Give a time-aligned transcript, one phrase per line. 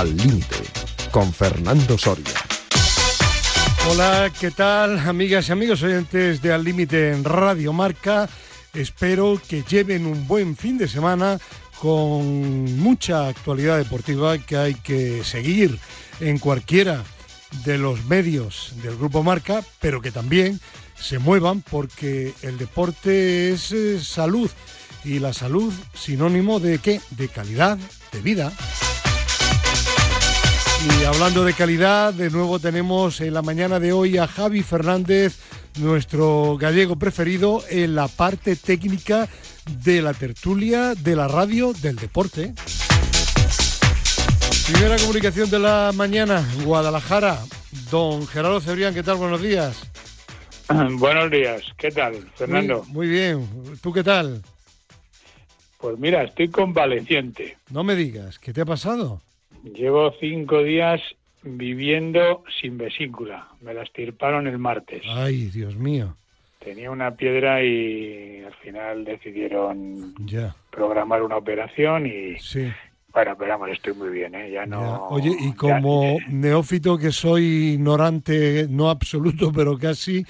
[0.00, 0.56] Al Límite,
[1.10, 2.24] con Fernando Soria.
[3.86, 8.26] Hola, ¿qué tal, amigas y amigos oyentes de Al Límite en Radio Marca?
[8.72, 11.38] Espero que lleven un buen fin de semana
[11.82, 15.78] con mucha actualidad deportiva que hay que seguir
[16.20, 17.04] en cualquiera
[17.66, 20.60] de los medios del Grupo Marca, pero que también
[20.98, 24.50] se muevan porque el deporte es eh, salud
[25.04, 27.02] y la salud sinónimo de qué?
[27.10, 27.76] De calidad
[28.12, 28.50] de vida.
[30.82, 35.38] Y hablando de calidad, de nuevo tenemos en la mañana de hoy a Javi Fernández,
[35.78, 39.28] nuestro gallego preferido, en la parte técnica
[39.84, 42.54] de la tertulia, de la radio, del deporte.
[44.72, 47.38] Primera comunicación de la mañana, Guadalajara.
[47.90, 49.16] Don Gerardo Cebrián, ¿qué tal?
[49.16, 49.82] Buenos días.
[50.98, 52.84] Buenos días, ¿qué tal, Fernando?
[52.84, 53.48] Muy, muy bien,
[53.82, 54.40] ¿tú qué tal?
[55.76, 57.58] Pues mira, estoy convaleciente.
[57.70, 59.20] No me digas, ¿qué te ha pasado?
[59.64, 61.00] Llevo cinco días
[61.42, 63.48] viviendo sin vesícula.
[63.60, 65.02] Me la estirparon el martes.
[65.08, 66.16] Ay, Dios mío.
[66.58, 70.54] Tenía una piedra y al final decidieron Ya.
[70.70, 72.70] programar una operación y Sí.
[73.12, 74.50] bueno, pero vamos, estoy muy bien, ¿eh?
[74.50, 74.66] Ya ya.
[74.66, 75.06] no.
[75.08, 80.24] Oye, y ya- como neófito que soy ignorante, no absoluto, pero casi,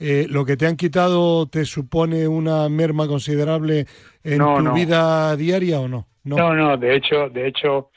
[0.00, 3.86] eh, ¿lo que te han quitado te supone una merma considerable
[4.22, 4.74] en No, tu no.
[4.74, 6.06] vida diaria o no?
[6.24, 7.90] No, no, de hecho, de hecho,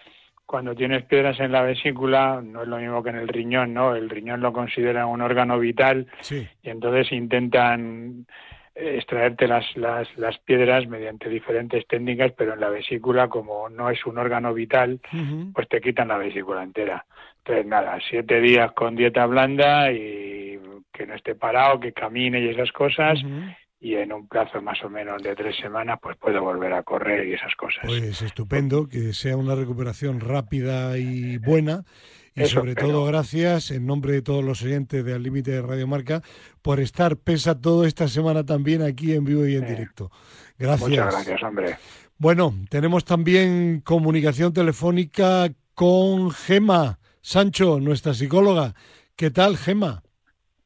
[0.47, 3.93] cuando tienes piedras en la vesícula, no es lo mismo que en el riñón, ¿no?
[3.95, 6.47] El riñón lo considera un órgano vital Sí.
[6.63, 8.25] y entonces intentan
[8.73, 13.89] eh, extraerte las, las, las piedras mediante diferentes técnicas, pero en la vesícula, como no
[13.89, 15.01] es un órgano vital,
[15.53, 17.05] pues te quitan la vesícula entera.
[17.39, 20.57] Entonces, nada, siete días con dieta blanda y
[20.93, 23.19] que no esté parado, que camine y esas cosas.
[23.79, 27.27] Y en un plazo más o menos de tres semanas, pues puedo volver a correr
[27.27, 27.83] y esas cosas.
[27.85, 31.83] Pues estupendo, que sea una recuperación rápida y buena.
[32.35, 32.89] Y Eso sobre espero.
[32.89, 36.21] todo gracias, en nombre de todos los oyentes de Al Límite de Radio Marca,
[36.61, 39.69] por estar pesa todo esta semana también aquí en vivo y en Sí.
[39.73, 40.11] directo.
[40.59, 40.89] Gracias.
[40.89, 41.77] Muchas gracias, hombre.
[42.19, 48.73] Bueno, tenemos también comunicación telefónica con Gema Sancho, nuestra psicóloga.
[49.15, 50.03] ¿Qué tal, Gema?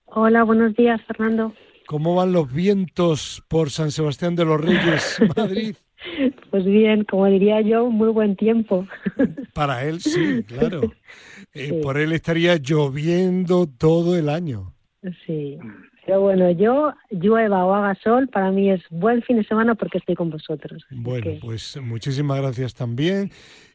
[0.05, 1.53] Hola, buenos días, Fernando.
[1.91, 5.75] ¿Cómo van los vientos por San Sebastián de los Reyes, Madrid?
[6.49, 8.87] Pues bien, como diría yo, muy buen tiempo.
[9.53, 10.81] Para él sí, claro.
[11.53, 11.79] Eh, Sí.
[11.83, 14.73] Por él estaría lloviendo todo el año.
[15.27, 15.57] Sí.
[16.05, 19.97] Pero bueno, yo, llueva o haga sol, para mí es buen fin de semana porque
[19.99, 20.83] estoy con vosotros.
[20.91, 23.31] Bueno, que- pues muchísimas gracias también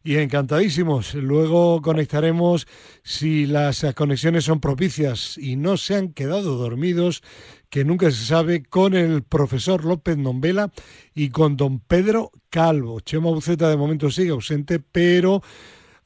[0.06, 1.14] y encantadísimos.
[1.14, 2.68] Luego conectaremos
[3.02, 7.24] si las conexiones son propicias y no se han quedado dormidos,
[7.70, 10.70] que nunca se sabe, con el profesor López Nombela
[11.12, 13.00] y con don Pedro Calvo.
[13.00, 15.42] Chema Buceta de momento sigue ausente, pero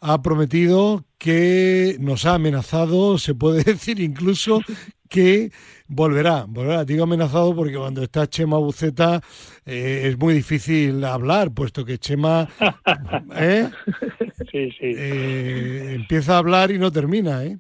[0.01, 4.63] ha prometido que nos ha amenazado, se puede decir incluso
[5.11, 5.53] que
[5.89, 6.87] volverá, volverá.
[6.87, 9.21] Digo amenazado porque cuando está Chema Buceta
[9.71, 12.49] eh, es muy difícil hablar, puesto que Chema
[13.37, 13.69] ¿eh?
[14.51, 17.59] Sí, sí, Eh, empieza a hablar y no termina, ¿eh?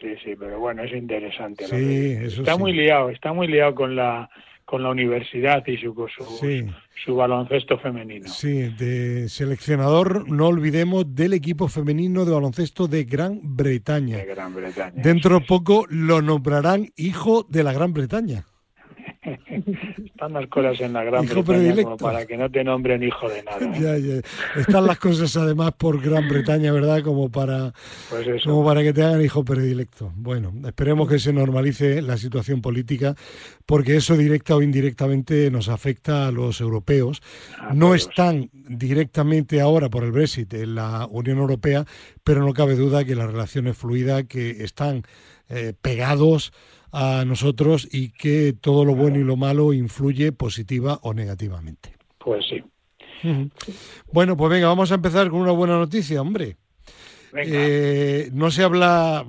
[0.00, 1.64] sí, sí, pero bueno, es interesante.
[1.66, 2.58] Sí, que- eso está sí.
[2.60, 4.28] muy liado, está muy liado con la
[4.64, 6.64] con la universidad y su su, Sí.
[7.04, 8.28] su baloncesto femenino.
[8.28, 14.18] Sí, de seleccionador, no olvidemos, del equipo femenino de baloncesto de Gran Bretaña.
[14.18, 15.02] de Gran Bretaña.
[15.02, 18.44] Dentro poco lo nombrarán hijo de la Gran Bretaña.
[20.20, 21.82] Están las cosas en la Gran Hijo Bretaña predilecto.
[21.84, 23.58] como para que no te nombren hijo de nada.
[23.64, 23.80] ¿eh?
[23.80, 24.60] Ya, ya.
[24.60, 27.02] Están las cosas además por Gran Bretaña, ¿verdad?
[27.02, 27.72] Como para,
[28.10, 28.50] Pues eso.
[28.50, 30.12] como para que te hagan hijo predilecto.
[30.16, 33.14] Bueno, esperemos que se normalice la situación política,
[33.64, 37.22] porque eso directa o indirectamente nos afecta a los europeos.
[37.58, 38.02] a No todos.
[38.02, 41.86] están directamente ahora por el Brexit en la Unión Europea,
[42.22, 45.02] pero no cabe duda que la relación es fluida, que están
[45.48, 46.52] eh, pegados
[46.92, 51.94] a nosotros y que todo lo bueno y lo malo influye positiva o negativamente.
[52.18, 52.62] Pues sí.
[54.12, 56.56] Bueno, pues venga, vamos a empezar con una buena noticia, hombre.
[57.34, 59.24] Eh, no se habla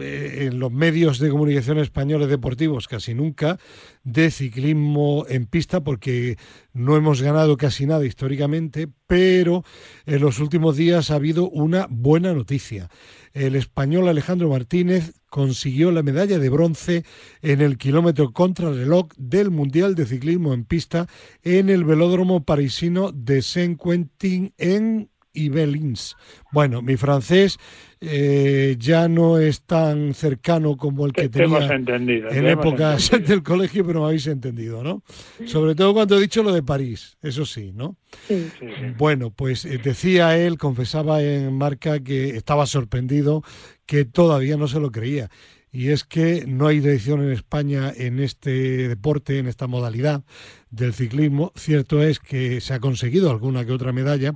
[0.00, 3.58] eh, en los medios de comunicación españoles deportivos casi nunca
[4.04, 6.36] de ciclismo en pista porque
[6.72, 9.64] no hemos ganado casi nada históricamente, pero
[10.04, 12.88] en los últimos días ha habido una buena noticia.
[13.32, 17.04] El español Alejandro Martínez consiguió la medalla de bronce
[17.40, 21.06] en el kilómetro contrarreloj del Mundial de Ciclismo en pista
[21.42, 26.16] en el velódromo parisino de Saint-Quentin en y Belins.
[26.50, 27.58] Bueno, mi francés
[28.00, 34.00] eh, ya no es tan cercano como el que tenía en épocas del colegio, pero
[34.00, 35.02] me habéis entendido, ¿no?
[35.46, 37.96] Sobre todo cuando he dicho lo de París, eso sí, ¿no?
[38.28, 38.50] Sí.
[38.98, 43.42] Bueno, pues eh, decía él, confesaba en marca que estaba sorprendido,
[43.86, 45.30] que todavía no se lo creía
[45.72, 50.22] y es que no hay edición en España en este deporte, en esta modalidad
[50.70, 51.50] del ciclismo.
[51.56, 54.34] Cierto es que se ha conseguido alguna que otra medalla,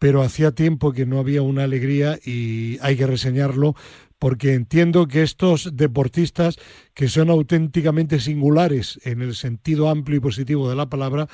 [0.00, 3.74] pero hacía tiempo que no había una alegría y hay que reseñarlo
[4.18, 6.56] porque entiendo que estos deportistas
[6.94, 11.26] que son auténticamente singulares en el sentido amplio y positivo de la palabra,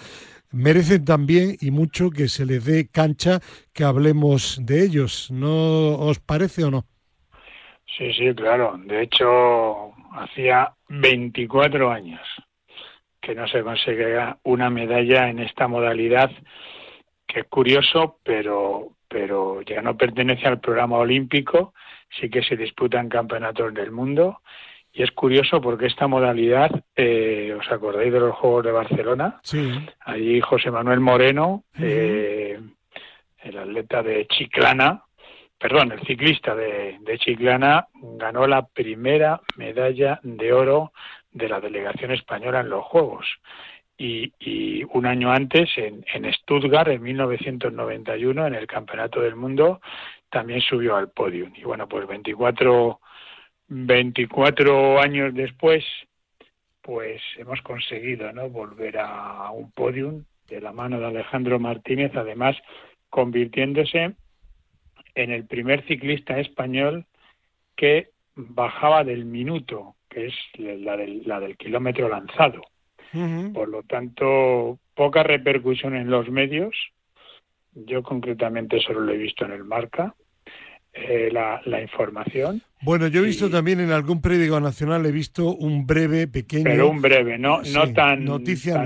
[0.53, 3.41] merecen también y mucho que se les dé cancha
[3.73, 5.31] que hablemos de ellos.
[5.31, 6.85] ¿No os parece o no?
[7.97, 8.79] Sí, sí, claro.
[8.85, 12.21] De hecho, hacía 24 años
[13.21, 16.31] que no se conseguía una medalla en esta modalidad,
[17.37, 21.75] que es curioso, pero, pero ya no pertenece al programa olímpico,
[22.09, 24.41] sí que se disputan campeonatos del mundo.
[24.91, 29.39] Y es curioso porque esta modalidad, eh, ¿os acordáis de los Juegos de Barcelona?
[29.43, 29.71] Sí.
[30.01, 32.59] Allí José Manuel Moreno, eh,
[33.43, 35.03] el atleta de Chiclana,
[35.59, 40.93] perdón, el ciclista de, Chiclana ganó la primera medalla de oro
[41.33, 43.27] de la delegación española en los Juegos.
[43.99, 49.81] Y, un año antes, en, Stuttgart, en 1991, en el Campeonato del Mundo,
[50.31, 51.51] también subió al podio.
[51.55, 53.01] Y bueno, pues 24,
[53.69, 55.85] 24 años después,
[56.83, 58.49] pues hemos conseguido ¿no?
[58.51, 62.57] volver a un podium de la mano de Alejandro Martínez, además
[63.11, 64.15] convirtiéndose
[65.15, 67.07] en el primer ciclista español
[67.75, 70.97] que bajaba del minuto, que es la
[71.41, 72.63] del kilómetro lanzado.
[73.55, 76.75] Por lo tanto, poca repercusión en los medios.
[77.75, 80.15] Yo concretamente solo lo he visto en el Marca.
[80.99, 82.63] Eh, la, información.
[82.81, 86.65] Bueno, yo he visto también en algún periódico nacional, he visto un breve, pequeño.
[86.65, 88.25] Pero un breve, no, no tan.
[88.25, 88.83] Noticia.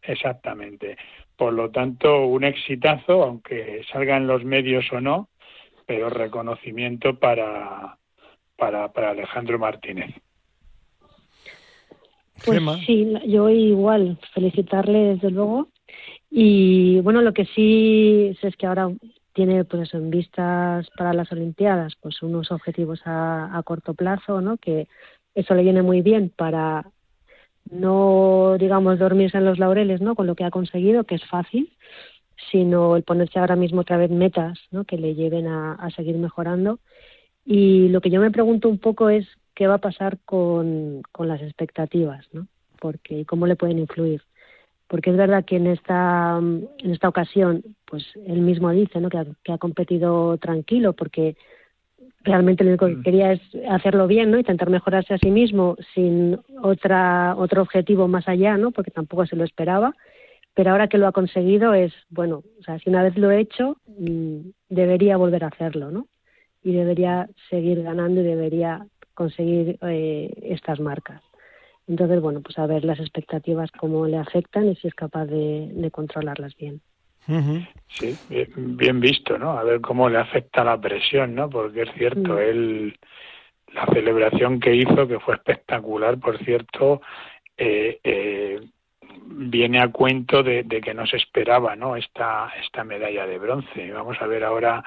[0.00, 0.96] Exactamente.
[1.36, 5.28] Por lo tanto, un exitazo, aunque salga en los medios o no,
[5.86, 7.98] pero reconocimiento para,
[8.56, 10.14] para, para Alejandro Martínez.
[12.44, 15.68] Pues sí, yo igual, felicitarle desde luego.
[16.30, 18.90] Y bueno, lo que sí es que ahora
[19.32, 24.56] tiene pues en vistas para las Olimpiadas pues unos objetivos a, a corto plazo, ¿no?
[24.56, 24.88] Que
[25.34, 26.86] eso le viene muy bien para
[27.70, 30.14] no digamos dormirse en los laureles, ¿no?
[30.14, 31.70] Con lo que ha conseguido, que es fácil,
[32.50, 34.84] sino el ponerse ahora mismo otra vez metas ¿no?
[34.84, 36.78] que le lleven a, seguir mejorando.
[37.44, 41.28] Y lo que yo me pregunto un poco es qué va a pasar con, con
[41.28, 42.46] las expectativas, ¿no?
[42.80, 44.22] Porque cómo le pueden influir.
[44.88, 49.08] Porque es verdad que en esta, en esta ocasión, pues él mismo dice ¿no?
[49.08, 51.36] que, ha, que ha competido tranquilo porque
[52.22, 53.02] realmente lo único que mm.
[53.02, 54.38] quería es hacerlo bien, ¿no?
[54.38, 58.70] Intentar mejorarse a sí mismo sin otra, otro objetivo más allá, ¿no?
[58.70, 59.94] Porque tampoco se lo esperaba
[60.54, 63.40] pero ahora que lo ha conseguido es, bueno, o sea, si una vez lo he
[63.40, 64.38] hecho, mm,
[64.68, 66.06] debería volver a hacerlo, ¿no?
[66.64, 68.84] Y debería seguir ganando y debería
[69.14, 71.22] conseguir eh, estas marcas.
[71.86, 75.90] Entonces, bueno, pues a ver las expectativas cómo le afectan y si es capaz de,
[75.92, 76.80] controlarlas bien.
[77.88, 78.16] Sí,
[78.56, 79.52] bien, visto, ¿no?
[79.52, 81.48] A ver cómo le afecta la presión, ¿no?
[81.48, 82.38] Porque es cierto, mm.
[82.38, 82.98] él,
[83.72, 87.00] la celebración que hizo, que fue espectacular, por cierto,
[87.56, 88.60] eh, eh,
[89.26, 91.96] viene a cuento de, que no se esperaba ¿no?
[91.96, 93.90] esta, esta medalla de bronce.
[93.92, 94.82] Vamos a ver ahora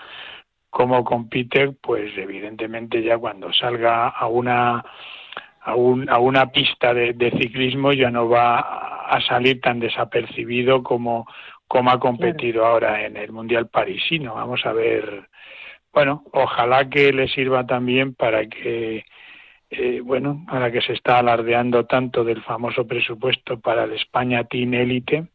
[0.78, 4.86] cómo compite, pues evidentemente ya cuando salga a una
[5.62, 11.26] a, un, a una pista de, ciclismo ya no va a salir tan desapercibido como,
[11.68, 14.36] como ha competido ahora en el Mundial Parisino.
[14.36, 15.28] Vamos a ver,
[15.92, 19.04] bueno, ojalá que le sirva también para que
[19.70, 24.74] eh, bueno, ahora que se está alardeando tanto del famoso presupuesto para el España Team
[24.74, 25.28] Elite,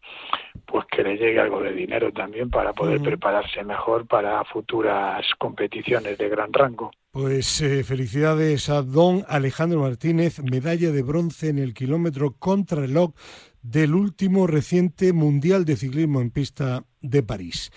[0.64, 6.16] pues que le llegue algo de dinero también para poder prepararse mejor para futuras competiciones
[6.16, 6.90] de gran rango.
[7.10, 13.12] Pues eh, felicidades a don Alejandro Martínez, medalla de bronce en el kilómetro contrarreloj
[13.60, 17.70] del último reciente Mundial de Ciclismo en Pista de París.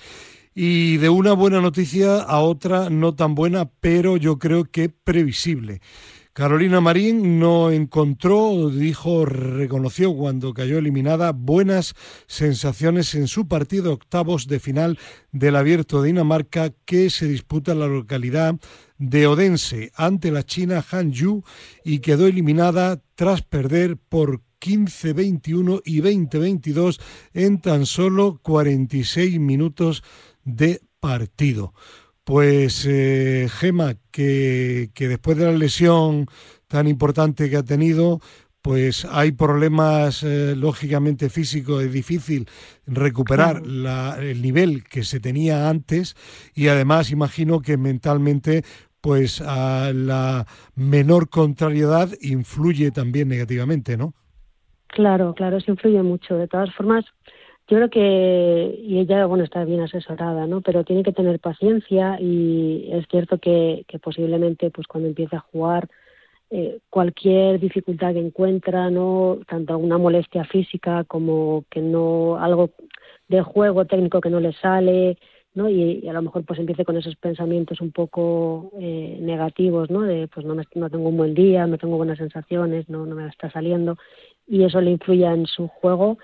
[0.54, 5.82] Y de una buena noticia a otra no tan buena, pero yo creo que previsible.
[6.36, 11.96] Carolina Marín no encontró, dijo, reconoció cuando cayó eliminada buenas
[12.28, 15.00] sensaciones en su partido octavos de final
[15.32, 18.56] del Abierto de Dinamarca que se disputa en la localidad
[18.98, 21.46] de Odense ante la China Hanyu
[21.86, 27.00] y quedó eliminada tras perder por 15-21 y 20-22
[27.34, 30.04] en tan solo 46 minutos
[30.44, 31.74] de partido.
[32.26, 36.26] Pues eh, Gema, que, que después de la lesión
[36.68, 38.20] tan importante que ha tenido,
[38.66, 42.50] pues hay problemas eh, lógicamente físicos, es difícil
[42.88, 46.16] recuperar el nivel que se tenía antes
[46.56, 48.64] y además imagino que mentalmente
[49.02, 54.16] pues a la menor contrariedad influye también negativamente, ¿no?
[54.88, 56.36] Claro, claro, eso influye mucho.
[56.36, 57.06] De todas formas,
[57.68, 60.62] yo creo que, y ella, bueno, está bien asesorada, ¿no?
[60.62, 65.90] Pero tiene que tener paciencia y es cierto que, posiblemente, pues cuando empiece a jugar,
[66.52, 72.70] eh, cualquier dificultad que encuentra, no tanto una molestia física como que no algo
[73.28, 75.18] de juego técnico que no le sale,
[75.56, 75.68] ¿no?
[75.68, 80.02] Y, a lo mejor pues empiece con esos pensamientos un poco eh, negativos, ¿no?
[80.04, 83.28] De pues no, no tengo un buen día, no tengo buenas sensaciones, no, no me
[83.28, 83.98] está saliendo
[84.48, 86.20] y eso le influya en su juego.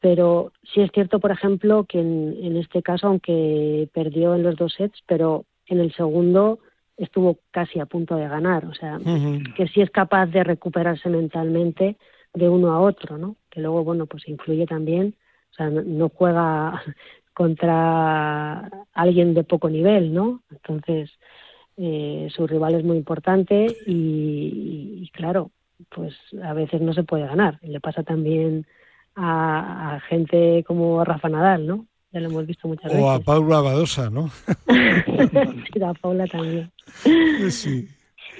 [0.00, 4.56] Pero sí es cierto, por ejemplo, que en, en este caso, aunque perdió en los
[4.56, 6.60] dos sets, pero en el segundo
[6.96, 8.98] estuvo casi a punto de ganar, o sea,
[9.56, 11.96] que sí es capaz de recuperarse mentalmente
[12.32, 13.36] de uno a otro, ¿no?
[13.50, 15.14] Que luego, bueno, pues influye también,
[15.50, 16.82] o sea, no, juega
[17.34, 20.42] contra alguien de poco nivel, ¿no?
[20.50, 21.10] Entonces,
[21.76, 25.50] eh, su rival es muy importante y, claro,
[25.90, 27.58] pues a veces no se puede ganar.
[27.62, 28.66] Le pasa también
[29.16, 31.86] a, a gente como Rafa Nadal, ¿no?
[32.16, 33.04] ya lo hemos visto muchas veces.
[33.04, 34.28] O a Paula Badosa, ¿no?
[34.68, 36.70] sí, a Paula también.
[37.50, 37.88] Sí.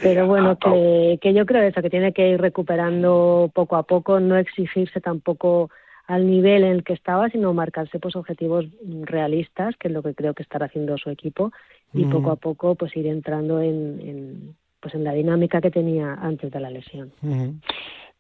[0.01, 4.19] Pero bueno, que, que yo creo eso, que tiene que ir recuperando poco a poco,
[4.21, 5.71] no exigirse tampoco
[6.07, 8.65] al nivel en el que estaba, sino marcarse pues objetivos
[9.03, 11.53] realistas, que es lo que creo que estará haciendo su equipo,
[11.93, 16.15] y poco a poco pues ir entrando en, en, pues en la dinámica que tenía
[16.15, 17.13] antes de la lesión.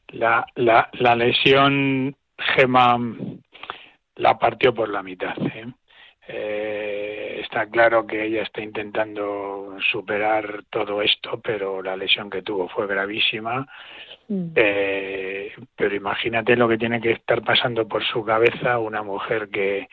[0.09, 2.99] La, la, la lesión, Gema,
[4.17, 5.37] la partió por la mitad.
[5.39, 5.67] ¿eh?
[6.29, 12.69] Eh, está claro que ella está intentando superar todo esto, pero la lesión que tuvo
[12.69, 13.67] fue gravísima.
[14.29, 14.53] Mm.
[14.57, 19.89] Eh, pero imagínate lo que tiene que estar pasando por su cabeza una mujer que,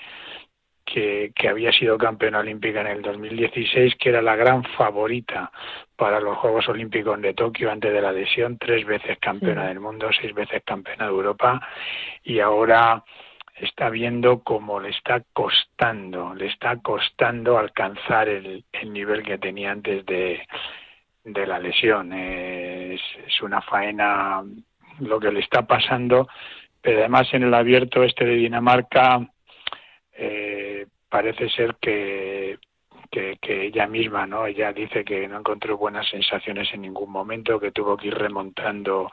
[0.85, 5.51] que, que, había sido campeona olímpica en el 2016, que era la gran favorita
[5.95, 10.09] para los Juegos Olímpicos de Tokio antes de la lesión, tres veces campeona del mundo,
[10.19, 11.61] seis veces campeona de Europa,
[12.23, 13.03] y ahora
[13.55, 19.71] está viendo cómo le está costando, le está costando alcanzar el, el nivel que tenía
[19.71, 20.41] antes de,
[21.23, 22.13] de la lesión.
[22.13, 24.43] Es, es, una faena
[24.99, 26.27] lo que le está pasando,
[26.81, 29.19] pero además en el abierto este de Dinamarca
[30.15, 32.57] eh, parece ser que
[33.13, 34.47] que, ella misma, ¿no?
[34.47, 39.11] Ella dice que no encontró buenas sensaciones en ningún momento, que tuvo que ir remontando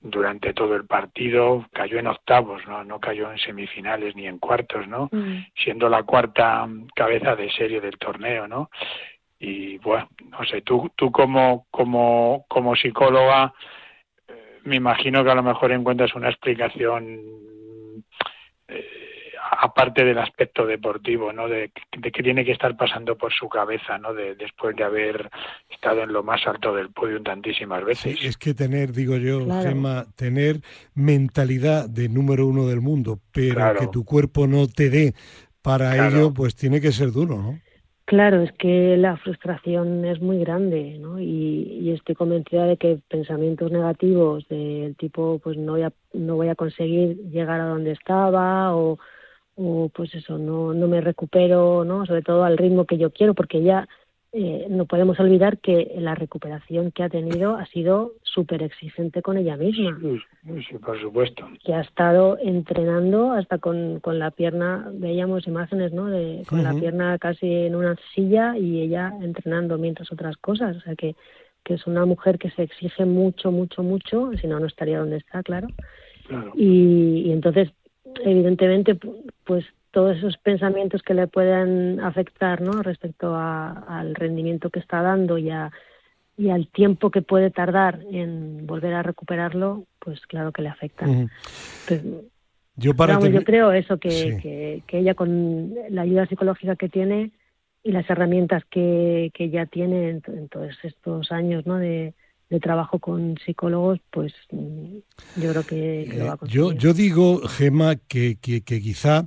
[0.00, 2.82] durante todo el partido, cayó en octavos, ¿no?
[2.84, 5.08] No cayó en semifinales ni en cuartos, ¿no?
[5.12, 5.46] Mm.
[5.54, 8.70] Siendo la cuarta cabeza de serie del torneo, ¿no?
[9.38, 13.52] Y bueno, no sé, tú, tú como, como, como psicóloga,
[14.26, 17.20] eh, me imagino que a lo mejor encuentras una explicación
[18.66, 19.05] eh,
[19.50, 21.48] aparte del aspecto deportivo, ¿no?
[21.48, 24.14] De, de que tiene que estar pasando por su cabeza, ¿no?
[24.14, 25.30] De, después de haber
[25.70, 28.18] estado en lo más alto del podio tantísimas veces.
[28.22, 30.60] es que tener, digo yo, Gemma, tener
[30.94, 35.14] mentalidad de número uno del mundo, pero que tu cuerpo no te dé
[35.62, 37.58] para ello, pues tiene que ser duro, ¿no?
[38.04, 41.18] Claro, es que la frustración es muy grande, ¿no?
[41.18, 46.36] Y, y, estoy convencida de que pensamientos negativos del tipo, pues no voy a, no
[46.36, 49.00] voy a conseguir llegar a donde estaba o
[49.56, 52.06] o pues eso, no, no me recupero, ¿no?
[52.06, 53.88] Sobre todo al ritmo que yo quiero, porque ya
[54.32, 59.38] eh, no podemos olvidar que la recuperación que ha tenido ha sido súper exigente con
[59.38, 59.98] ella misma.
[60.44, 61.48] Sí, por supuesto.
[61.64, 66.06] Que ha estado entrenando hasta con, con la pierna, veíamos imágenes, ¿no?
[66.06, 70.76] De, con la pierna casi en una silla y ella entrenando mientras otras cosas.
[70.76, 71.14] O sea que,
[71.64, 75.16] que es una mujer que se exige mucho, mucho, mucho, si no, no estaría donde
[75.16, 75.68] está, claro.
[76.28, 76.52] claro.
[76.56, 77.70] Y, y entonces
[78.24, 78.98] evidentemente,
[79.44, 82.82] pues todos esos pensamientos que le puedan afectar, ¿no?
[82.82, 85.50] Respecto al rendimiento que está dando y,
[86.36, 91.06] y al tiempo que puede tardar en volver a recuperarlo, pues claro que le afecta.
[91.88, 92.02] Pues,
[92.76, 97.30] yo, yo creo eso, que, que, ella con la ayuda psicológica que tiene
[97.82, 101.78] y las herramientas que, que ya tiene en, en todos estos años, ¿no?
[101.78, 102.12] De,
[102.48, 104.96] de trabajo con psicólogos, pues mm,
[105.40, 106.62] yo creo que, lo va a conseguir.
[106.62, 109.26] Yo, yo digo, Gema, que, que, quizá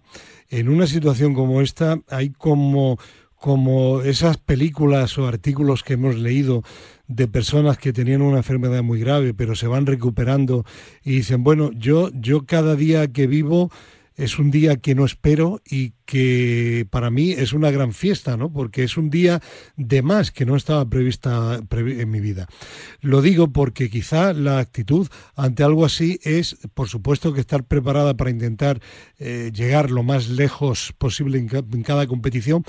[0.49, 2.97] en una situación como esta hay como,
[3.35, 6.63] como esas películas o artículos que hemos leído
[7.07, 10.63] de personas que tenían una enfermedad muy grave, pero se van recuperando
[11.03, 13.69] y dicen, bueno, yo, yo cada día que vivo
[14.19, 18.51] es un día que no espero y que para mí es una gran fiesta, ¿no?
[18.51, 19.41] Porque es un día
[19.77, 22.47] de más que no estaba prevista en mi vida.
[22.99, 28.17] Lo digo porque quizá la actitud ante algo así es, por supuesto, que estar preparada
[28.17, 28.81] para intentar
[29.19, 32.65] eh, llegar lo más lejos posible en cada competición,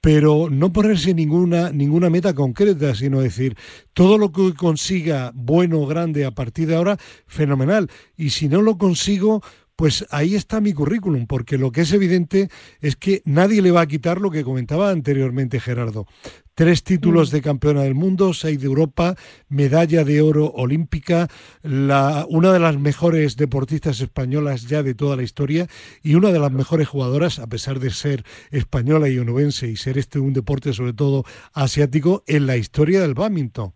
[0.00, 3.56] pero no ponerse ninguna, ninguna meta concreta, sino decir,
[3.92, 7.88] todo lo que consiga bueno o grande a partir de ahora, fenomenal.
[8.16, 9.42] Y si no lo consigo,
[9.80, 12.50] pues ahí está mi currículum, porque lo que es evidente
[12.82, 16.06] es que nadie le va a quitar lo que comentaba anteriormente Gerardo.
[16.54, 17.32] Tres títulos mm.
[17.32, 19.16] de campeona del mundo, seis de Europa,
[19.48, 21.28] medalla de oro olímpica,
[21.62, 25.66] la, una de las mejores deportistas españolas ya de toda la historia
[26.02, 29.96] y una de las mejores jugadoras, a pesar de ser española y onubense y ser
[29.96, 33.72] este un deporte sobre todo asiático, en la historia del badminton.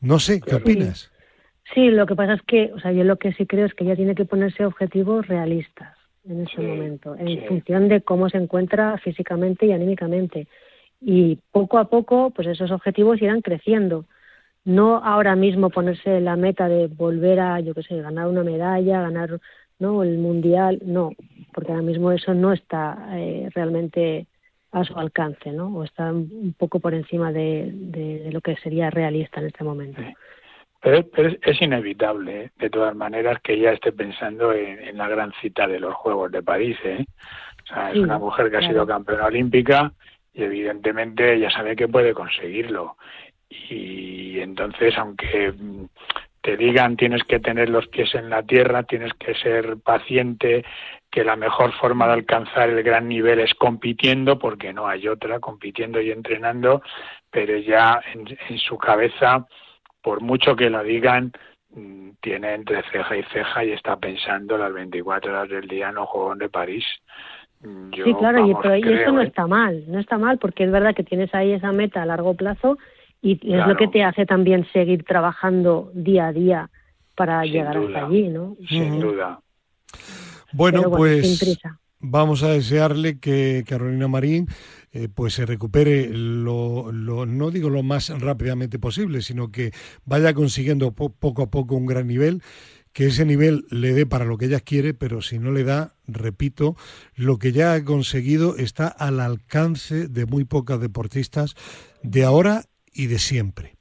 [0.00, 1.10] No sé, ¿qué opinas?
[1.74, 3.84] Sí, lo que pasa es que, o sea, yo lo que sí creo es que
[3.84, 5.96] ella tiene que ponerse objetivos realistas
[6.28, 10.46] en ese momento, en función de cómo se encuentra físicamente y anímicamente.
[11.00, 14.04] Y poco a poco pues esos objetivos irán creciendo.
[14.64, 19.00] No ahora mismo ponerse la meta de volver a yo qué sé ganar una medalla
[19.00, 19.40] ganar
[19.78, 21.12] no el mundial no
[21.54, 24.26] porque ahora mismo eso no está eh, realmente
[24.72, 28.90] a su alcance no o está un poco por encima de, de, lo que sería
[28.90, 30.02] realista en este momento
[30.80, 31.04] Pero,
[31.42, 32.50] es, inevitable, ¿eh?
[32.56, 36.42] de todas maneras, que ella esté pensando en, la gran cita de los Juegos de
[36.42, 36.76] París.
[36.84, 37.04] ¿eh?
[37.64, 39.92] O sea, es una mujer que ha sido campeona olímpica
[40.32, 42.96] y evidentemente ella sabe que puede conseguirlo.
[43.50, 45.52] Y entonces, aunque
[46.40, 50.64] te digan tienes que tener los pies en la tierra, tienes que ser paciente,
[51.10, 55.40] que la mejor forma de alcanzar el gran nivel es compitiendo, porque no hay otra,
[55.40, 56.82] compitiendo y entrenando,
[57.30, 59.46] pero ya en, su cabeza,
[60.08, 61.32] por mucho que lo digan,
[61.74, 65.96] mm, tiene entre ceja y ceja y está pensando las 24 horas del día en
[65.96, 66.86] los Juegos de París
[67.62, 69.26] sí, claro, y, eso no ¿eh?
[69.26, 72.32] está mal, no está mal, porque es verdad que tienes ahí esa meta a largo
[72.32, 72.78] plazo
[73.20, 76.70] y es lo que te hace también seguir trabajando día a día
[77.16, 78.56] para llegar hasta allí, ¿no?
[78.66, 79.40] Sin duda.
[80.54, 81.38] Bueno, pues
[82.00, 84.48] vamos a desearle que Carolina Marín
[84.92, 89.72] eh, pues se recupere lo, no digo lo más rápidamente posible, sino que
[90.04, 92.42] vaya consiguiendo poco a poco un gran nivel
[92.92, 95.94] que ese nivel le dé para lo que ella quiere, pero si no le da,
[96.06, 96.76] repito,
[97.14, 101.54] lo que ya ha conseguido está al alcance de muy pocas deportistas
[102.02, 103.76] de ahora y de siempre.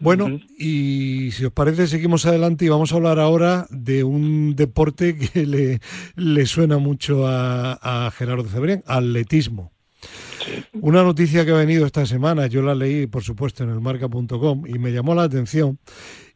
[0.00, 5.16] Bueno, y si os parece, seguimos adelante y vamos a hablar ahora de un deporte
[5.32, 5.80] que le,
[6.14, 9.72] le suena mucho a, Gerardo Cebrián, atletismo.
[10.80, 14.64] Una noticia que ha venido esta semana, yo la leí por supuesto en el marca.com
[14.66, 15.78] y me llamó la atención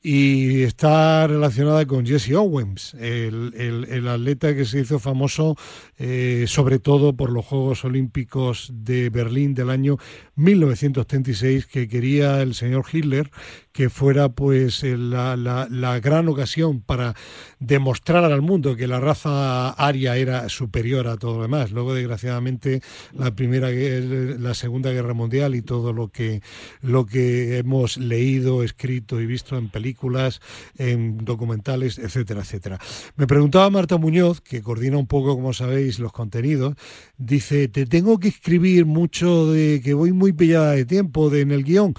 [0.02, 3.54] y está relacionada con Jesse Owens, el,
[3.88, 5.56] el, atleta que se hizo famoso
[5.96, 9.98] eh, sobre todo por los Juegos Olímpicos de Berlín del año
[10.34, 13.30] 1936 que quería el señor Hitler
[13.72, 17.14] que fuera pues la, la, la, gran ocasión para
[17.58, 21.72] demostrar al mundo que la raza aria era superior a todo lo demás.
[21.72, 22.82] Luego, desgraciadamente,
[23.12, 26.42] la primera, la segunda guerra mundial y todo lo que
[26.80, 30.40] lo que hemos leído, escrito y visto en películas,
[30.76, 32.78] en documentales, etcétera, etcétera.
[33.16, 36.74] Me preguntaba Marta Muñoz, que coordina un poco, como sabéis, los contenidos,
[37.16, 41.52] dice, te tengo que escribir mucho de que voy muy pillada de tiempo de, en
[41.52, 41.94] el guion.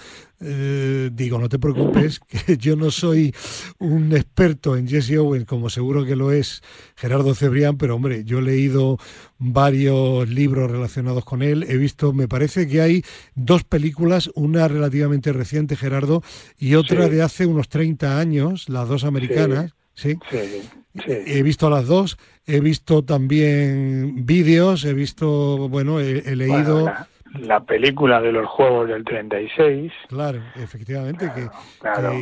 [0.46, 3.34] Eh, digo, no te preocupes, que yo no soy
[3.80, 6.62] un experto en Jesse Owens, como seguro que lo es
[6.96, 8.98] Gerardo Cebrián, pero hombre, yo he leído
[9.40, 13.04] varios libros relacionados con él, he visto, me parece que hay
[13.36, 16.24] dos películas, una relativamente reciente, Gerardo,
[16.58, 19.74] y otra de hace unos 30 años, las dos americanas.
[19.94, 20.18] ¿sí?
[21.06, 27.08] He visto las dos, he visto también vídeos, he visto, bueno, he, leído la
[27.66, 29.92] película de los Juegos del 36.
[30.08, 31.50] Claro, efectivamente, que,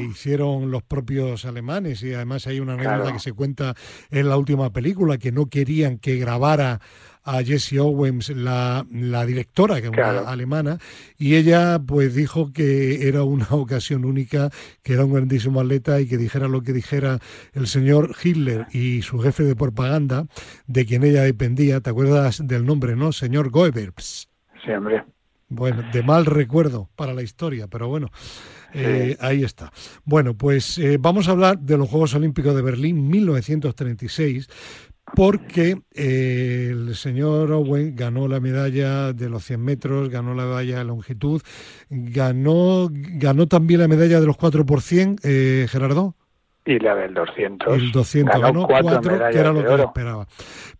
[0.10, 3.74] hicieron los propios alemanes y además hay una anécdota que se cuenta
[4.10, 6.80] en la última película que no querían que grabara
[7.24, 10.80] a Jessie Owens, la, la directora, que es una alemana,
[11.17, 14.50] y ella pues dijo que era una ocasión única,
[14.82, 17.19] que era un grandísimo atleta y que dijera lo que dijera
[17.54, 20.26] el señor Hitler y su jefe de propaganda,
[20.65, 23.12] de quien ella dependía, ¿te acuerdas del nombre, no?
[23.12, 24.30] Señor Goebbels.
[25.54, 28.10] Bueno, de mal recuerdo para la historia, pero bueno,
[28.74, 29.71] eh, ahí está.
[30.06, 34.47] Bueno, pues eh, vamos a hablar de los Juegos Olímpicos de Berlín 1936,
[35.13, 40.78] porque eh, el señor Owen ganó la medalla de los 100 metros, ganó la medalla
[40.78, 41.41] de longitud,
[41.89, 45.17] ganó, ganó también la medalla de los 4 por 100,
[45.67, 46.15] Gerardo.
[46.65, 47.74] Y la del 200.
[47.76, 50.28] El 200 ganó, cuatro, que era lo que esperaba.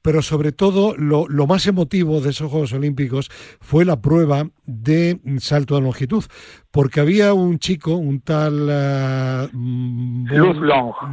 [0.02, 5.20] Pero sobre todo, lo, lo, más emotivo de esos Juegos Olímpicos fue la prueba de
[5.40, 6.24] salto de longitud,
[6.70, 9.58] porque había un chico, un tal uh,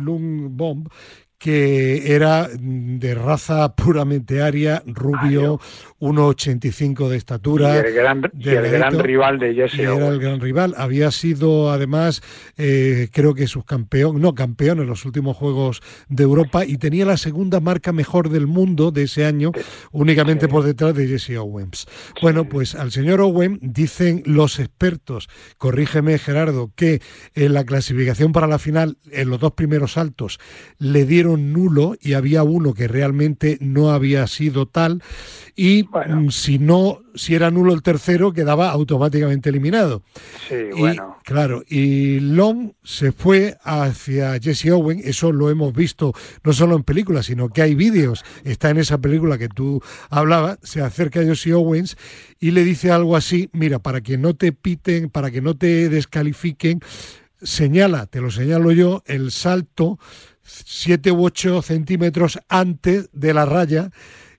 [0.01, 0.49] Long.
[0.51, 0.89] Bomb,
[1.39, 5.61] que era de raza puramente aria, rubio,
[6.01, 7.75] 1,85 de estatura.
[7.75, 10.75] Y el gran, rival de Jesse Era el gran rival.
[10.77, 12.23] Había sido, además,
[12.57, 17.17] eh, creo que subcampeón, no, campeón en los últimos Juegos de Europa y tenía la
[17.17, 19.53] segunda marca mejor del mundo de ese año,
[19.93, 21.87] únicamente por detrás de Jesse Owens.
[22.23, 27.01] Bueno, pues al señor Owen dicen los expertos, corrígeme Gerardo, que
[27.35, 30.39] en la clasificación para la final, en los dos primeros saltos,
[30.79, 35.03] le dieron nulo y había uno que realmente no había sido tal
[35.57, 40.03] y mm, si no, si era nulo el tercero, quedaba automáticamente eliminado.
[40.49, 41.19] Sí, bueno.
[41.25, 46.13] Claro, y Long se fue hacia Jesse Owen, eso lo hemos visto
[46.45, 50.59] no solo en películas, sino que hay vídeos, está en esa película que tú hablabas,
[50.63, 51.97] se acerca a Jesse Owens
[52.41, 55.89] y le dice algo así, mira, para que no te piten, para que no te
[55.89, 56.81] descalifiquen,
[57.43, 59.99] señala, te lo señalo yo, el salto
[60.43, 63.91] 7 u 8 centímetros antes de la raya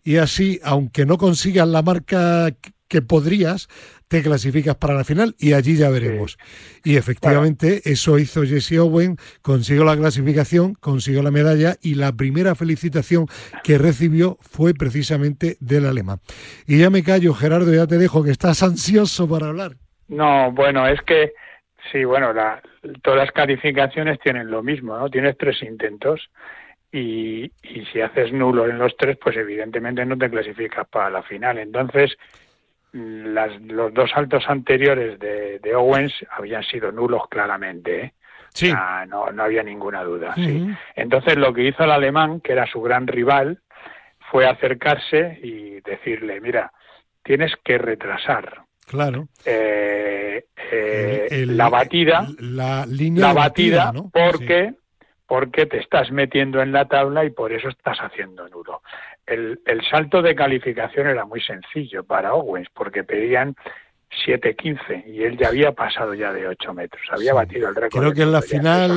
[0.04, 2.50] y así, aunque no consigas la marca
[2.88, 3.68] que podrías,
[4.08, 6.38] te clasificas para la final y allí ya veremos.
[6.84, 12.56] Y efectivamente eso hizo Jesse Owen, consiguió la clasificación, consiguió la medalla y la primera
[12.56, 13.28] felicitación
[13.64, 16.20] que recibió fue precisamente del alemán.
[16.66, 19.74] Y ya me callo, Gerardo, ya te dejo que estás ansioso para hablar.
[20.08, 21.34] No, bueno, es que
[21.92, 22.62] Sí, bueno, la,
[23.02, 25.10] todas las calificaciones tienen lo mismo, ¿no?
[25.10, 26.30] Tienes tres intentos
[26.92, 31.24] y, y si haces nulo en los tres, pues evidentemente no te clasificas para la
[31.24, 31.58] final.
[31.58, 32.18] Entonces,
[32.92, 38.14] las, los dos saltos anteriores de, de Owens habían sido nulos claramente, ¿eh?
[38.52, 38.74] Sí.
[39.08, 40.34] no, no había ninguna duda.
[40.36, 40.68] sí.
[40.96, 43.60] Entonces, lo que hizo el alemán, que era su gran rival,
[44.32, 46.72] fue acercarse y decirle, mira,
[47.24, 48.64] tienes que retrasar.
[48.88, 49.28] Claro.
[49.46, 54.74] Eh, eh, la batida, la, línea la batida, porque
[55.30, 58.82] porque te estás metiendo en la tabla y por eso estás haciendo nulo.
[59.28, 63.56] El, el salto de calificación era muy sencillo para Owens porque pedían
[64.26, 68.02] 7.15 y él ya había pasado ya de 8 metros, había batido el récord.
[68.02, 68.90] Creo que en la final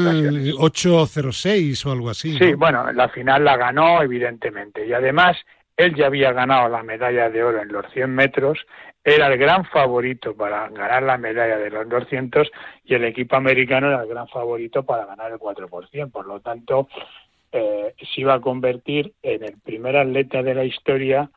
[0.54, 2.38] 8.06 o algo así.
[2.38, 5.36] Sí, bueno, en la final la ganó evidentemente y además
[5.76, 8.58] él ya había ganado la medalla de oro en los 100 metros
[9.04, 12.50] era el gran favorito para ganar la medalla de los 200
[12.84, 16.10] y el equipo americano era el gran favorito para ganar el 4%.
[16.10, 16.88] Por lo tanto,
[17.50, 21.30] eh, se iba a convertir en el primer atleta de la historia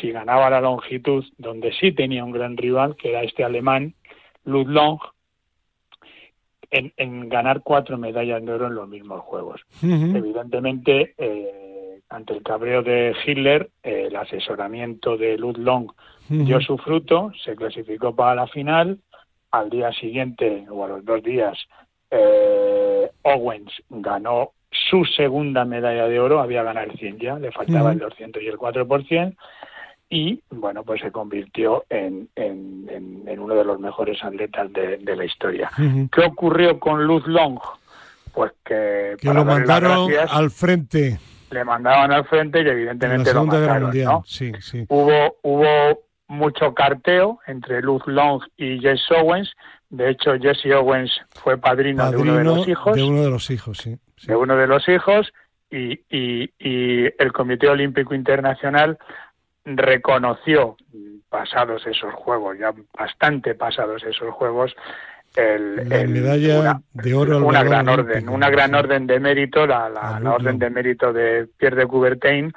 [0.00, 3.94] si ganaba la longitud, donde sí tenía un gran rival, que era este alemán,
[4.44, 4.98] Lud Long,
[6.70, 9.60] en, ganar cuatro medallas de oro en los mismos Juegos.
[9.82, 11.71] Evidentemente, eh,
[12.12, 15.90] ante el cabreo de Hitler, el asesoramiento de Lud Long
[16.28, 18.98] dio su fruto, se clasificó para la final.
[19.50, 21.58] Al día siguiente, o a los dos días,
[22.10, 27.92] eh, Owens ganó su segunda medalla de oro, había ganado el 100 ya, le faltaba
[27.92, 29.36] el 200 y el 4%,
[30.08, 32.86] y bueno, pues se convirtió en, en,
[33.26, 35.70] en, uno de los mejores atletas de, de la historia.
[36.10, 37.58] ¿Qué ocurrió con Luz Long?
[38.32, 41.18] Pues que, que lo mandaron al frente.
[41.52, 44.24] Le mandaban al frente y evidentemente lo mataron, ¿no?
[44.26, 44.86] sí, sí.
[44.88, 49.52] Hubo, hubo mucho carteo entre Luz Long y Jesse Owens.
[49.90, 52.96] De hecho, Jesse Owens fue padrino, de uno de los hijos.
[52.96, 53.98] De uno de los hijos, sí.
[54.26, 55.32] De uno de los hijos.
[55.70, 58.98] Y, y, y el Comité Olímpico Internacional
[59.64, 60.76] reconoció,
[61.28, 64.74] pasados esos juegos, ya bastante pasados esos juegos,
[65.36, 69.88] el, la medalla de oro al una gran orden, una gran orden de mérito, la,
[69.88, 72.52] la, la orden de mérito de Pierre de Coubertin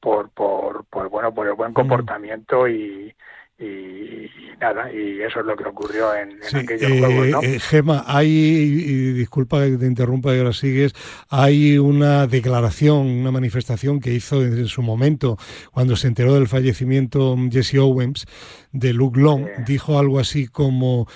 [0.00, 1.74] por, por, por bueno por el buen mm.
[1.74, 3.14] comportamiento y,
[3.58, 7.42] y, nada, y eso es lo que ocurrió en, en aquellos eh, juegos, ¿no?
[7.42, 10.92] Eh, Gema, hay, y disculpa que te interrumpa y ahora sigues,
[11.28, 15.38] hay una declaración, una manifestación que hizo en su momento,
[15.72, 18.26] cuando se enteró del fallecimiento Jesse Owens,
[18.70, 21.08] de Luke Long, dijo algo así como,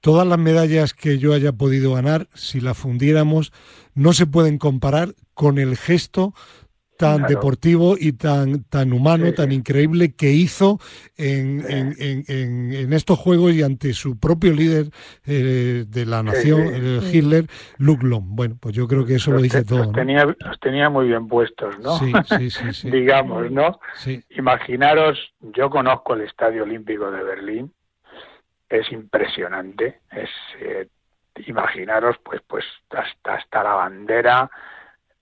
[0.00, 3.52] todas las medallas que yo haya podido ganar, si las fundiéramos,
[3.94, 6.34] no se pueden comparar con el gesto
[6.98, 10.80] tan deportivo y tan, tan humano, tan increíble que hizo
[11.16, 14.86] en, en, en, estos juegos y ante su propio líder
[15.24, 17.46] eh, de la nación, eh, Hitler,
[17.78, 18.24] Luke Long.
[18.26, 19.84] Bueno, pues yo creo que eso lo dice todo.
[19.84, 21.98] Los, tenía, los tenía muy bien puestos, ¿no?
[21.98, 22.12] Sí,
[22.50, 22.90] sí, sí.
[22.90, 23.78] Digamos, ¿no?
[24.30, 27.72] Imaginaros, yo conozco el Estadio Olímpico de Berlín,
[28.68, 30.30] es impresionante, es...
[30.60, 30.88] Eh,
[31.46, 34.50] imaginaros, pues, pues hasta, hasta la bandera,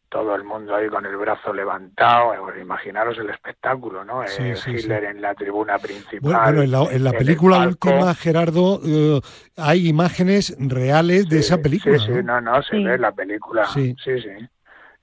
[0.09, 4.27] todo el mundo ahí con el brazo levantado, eh, imaginaros el espectáculo, ¿no?
[4.27, 5.07] Sí, Eh, sí, Hitler sí.
[5.11, 6.21] en la tribuna principal.
[6.21, 9.21] Bueno, en la, en la en el película última, Gerardo, eh,
[9.59, 11.99] hay imágenes reales de esa película.
[11.99, 12.41] Sí, sí, ¿no?
[12.41, 12.83] no, no, se Sí.
[12.85, 13.67] ve la película.
[13.67, 13.95] Sí.
[14.03, 14.19] Sí.
[14.23, 14.31] sí,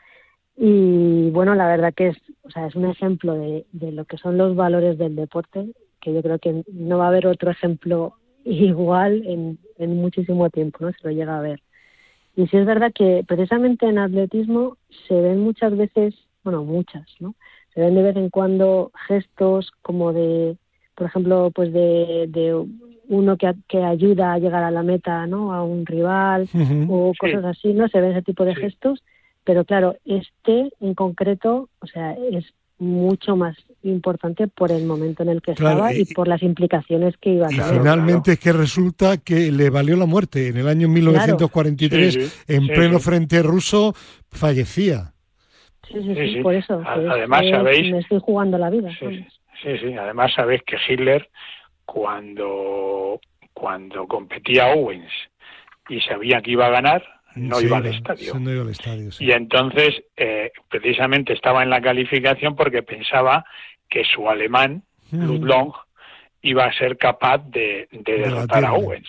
[0.62, 4.18] Y bueno, la verdad que es, o sea, es un ejemplo de, de lo que
[4.18, 8.12] son los valores del deporte, que yo creo que no va a haber otro ejemplo
[8.44, 10.92] igual en, en muchísimo tiempo, ¿no?
[10.92, 11.62] Se lo llega a ver.
[12.36, 14.76] Y sí es verdad que precisamente en atletismo
[15.08, 17.34] se ven muchas veces, bueno, muchas, ¿no?
[17.72, 20.58] Se ven de vez en cuando gestos como de,
[20.94, 22.66] por ejemplo, pues de, de
[23.08, 25.54] uno que, que ayuda a llegar a la meta, ¿no?
[25.54, 26.48] A un rival
[26.90, 27.18] o Sí.
[27.18, 27.88] cosas así, ¿no?
[27.88, 28.60] Se ve ese tipo de Sí.
[28.60, 29.02] gestos,
[29.50, 32.44] pero claro, este en concreto, o sea, es
[32.78, 36.40] mucho más importante por el momento en el que Claro, estaba y, y- por las
[36.44, 37.66] implicaciones que iba a Y tener.
[37.66, 40.46] Claro, finalmente es que resulta que le valió la muerte.
[40.48, 43.04] En el año 1943, Sí, sí, en sí, pleno sí.
[43.04, 43.92] frente ruso,
[44.30, 45.12] fallecía.
[45.88, 46.42] Sí, sí, sí, Sí, sí.
[46.42, 46.80] por eso.
[46.86, 48.88] A- que es además, sabéis- Me estoy jugando la vida.
[49.00, 49.26] Sí,
[49.80, 49.92] sí.
[49.94, 51.28] Además sabéis que Hitler
[51.84, 53.20] cuando
[53.52, 55.10] cuando competía Owens
[55.88, 57.02] y sabía que iba a ganar,
[57.34, 58.32] no Sí, iba al estadio.
[58.32, 59.24] sí, no iba al estadio, sí.
[59.24, 63.44] Y entonces, eh, precisamente estaba en la calificación porque pensaba
[63.88, 65.22] que su alemán, Ujú.
[65.24, 65.72] Ludlong,
[66.42, 68.72] iba a ser capaz de, de derrotar a.
[68.72, 69.08] Owens.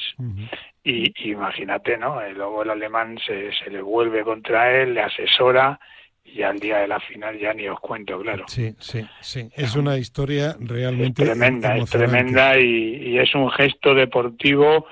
[0.84, 2.20] Y, y imagínate, ¿no?
[2.22, 5.80] Eh, Luego el alemán se, se le vuelve contra él, le asesora
[6.24, 8.46] y al día de la final ya ni os cuento, claro.
[8.48, 9.50] Sí, sí, sí.
[9.56, 14.88] Es una historia Es realmente tremenda, es tremenda y, y es un gesto deportivo.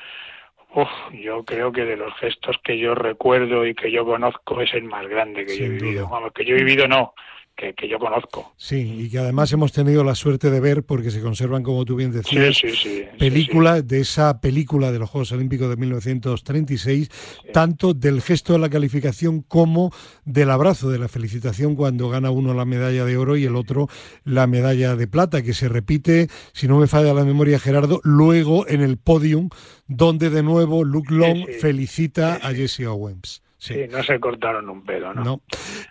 [0.76, 4.74] Uf, yo creo que de los gestos que yo recuerdo y que yo conozco es
[4.74, 6.02] el más grande que yo he vivido.
[6.04, 6.12] duda.
[6.12, 7.14] Vamos, que yo he vivido no,
[7.60, 8.54] que, que yo conozco.
[8.58, 11.95] Sí, y que además hemos tenido la suerte de ver, porque se conservan, como tú
[11.95, 12.76] bien decías, sí, sí.
[12.76, 17.10] sí, película de esa película de los Juegos Olímpicos de 1936,
[17.54, 19.91] tanto del gesto de la calificación como
[20.26, 23.88] del abrazo, de la felicitación cuando gana uno la medalla de oro y el otro
[24.24, 28.67] la medalla de plata, que se repite, si no me falla la memoria Gerardo, luego
[28.67, 29.50] en el podium,
[29.88, 32.54] donde de nuevo Luke Long felicita a.
[32.60, 33.41] Jesse Owens.
[33.58, 35.24] Sí, sí, no se cortaron un pelo, ¿no?
[35.24, 35.41] No.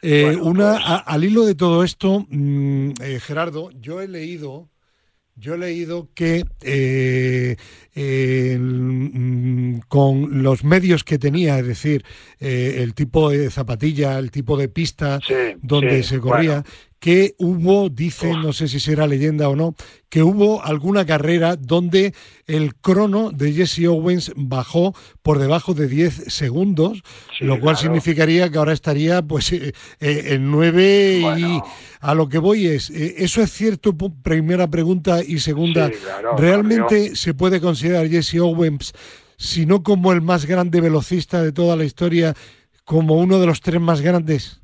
[0.02, 4.08] Eh, Bueno, una, pues- a- al hilo de todo esto, mm, eh, Gerardo, yo he
[4.08, 4.70] leído,
[5.36, 7.56] yo he leído que eh,
[7.94, 12.04] eh, mm, con los medios que tenía, es decir,
[12.40, 16.64] eh, el tipo de zapatilla, el tipo de pista Sí, donde sí, se corría, bueno.
[16.98, 18.44] Que hubo, dicen, Uf.
[18.44, 19.74] no sé si será leyenda o no,
[20.08, 22.12] que hubo alguna carrera donde
[22.46, 27.02] el crono de Jesse Owens bajó por debajo de 10 segundos,
[27.38, 27.78] Sí, lo cual claro.
[27.78, 31.60] significaría que ahora estaría pues eh, eh, en 9 y
[32.00, 33.96] a lo que voy es, eh, ¿eso es cierto?
[34.22, 38.92] Primera pregunta y segunda, Sí, claro, ¿realmente se puede considerar Jesse Owens,
[39.36, 42.34] si no como el más grande velocista de toda la historia,
[42.84, 44.60] como uno de los tres más grandes?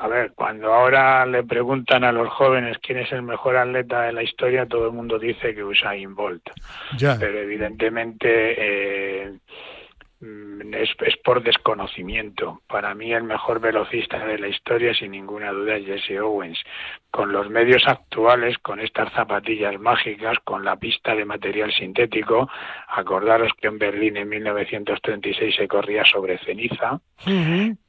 [0.00, 4.14] A ver, cuando ahora le preguntan a los jóvenes quién es el mejor atleta de
[4.14, 6.48] la historia, todo el mundo dice que Usain Bolt.
[6.96, 7.18] Ya.
[7.20, 9.32] Pero evidentemente eh,
[10.20, 12.60] es, es por desconocimiento.
[12.66, 16.58] Para mí el mejor velocista de la historia, sin ninguna duda, es Jesse Owens.
[17.10, 22.48] Con los medios actuales, con estas zapatillas mágicas, con la pista de material sintético,
[22.88, 27.00] acordaros que en Berlín en 1936 se corría sobre ceniza,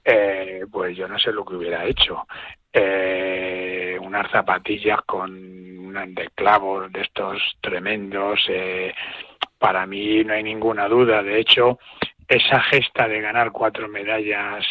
[0.04, 2.26] eh, pues yo no sé lo que hubiera hecho.
[2.74, 8.40] Eh, unas zapatillas con de clavos de estos tremendos.
[8.48, 8.94] eh,
[9.62, 11.22] para mí no hay ninguna duda.
[11.22, 11.78] De hecho,
[12.32, 14.66] esa gesta de ganar cuatro medallas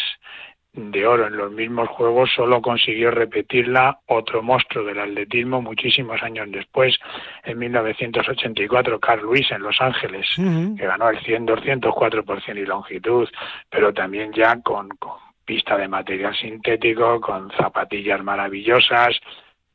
[0.72, 6.46] de oro en los mismos Juegos solo consiguió repetirla otro monstruo del atletismo muchísimos años
[6.50, 6.96] después,
[7.44, 13.28] en 1984, Carl Luis en Los Ángeles, que ganó el 100, 204 por y longitud,
[13.68, 19.20] pero también ya con, con pista de material sintético, con zapatillas maravillosas.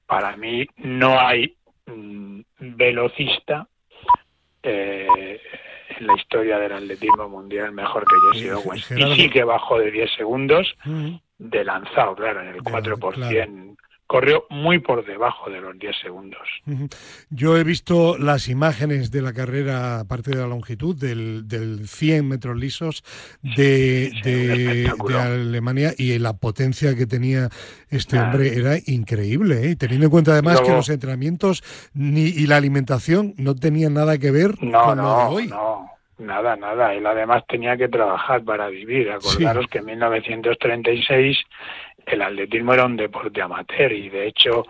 [0.08, 1.56] Para mí no hay
[1.88, 3.68] mm, velocista
[4.64, 5.40] eh,
[6.00, 8.92] en la historia del atletismo mundial mejor que Jesse Owens.
[8.92, 10.76] Y sí que bajó de 10 segundos
[11.38, 13.16] de lanzado, claro, en el 4 por
[14.16, 16.48] corrió muy por debajo de los 10 segundos.
[17.30, 22.26] Yo he visto las imágenes de la carrera, aparte de la longitud, del, del 100
[22.26, 23.04] metros lisos
[23.42, 27.50] de, de, Alemania y la potencia que tenía
[27.90, 29.70] este hombre era increíble.
[29.70, 29.76] ¿eh?
[29.76, 31.62] Teniendo en cuenta además que los entrenamientos
[31.94, 35.48] ni, y la alimentación no tenían nada que ver con lo de hoy.
[35.48, 35.92] No.
[36.18, 36.94] Nada, nada.
[36.94, 39.12] Él además tenía que trabajar para vivir.
[39.12, 41.38] Acordaros que en 1936
[42.06, 44.66] el atletismo era un deporte amateur y de hecho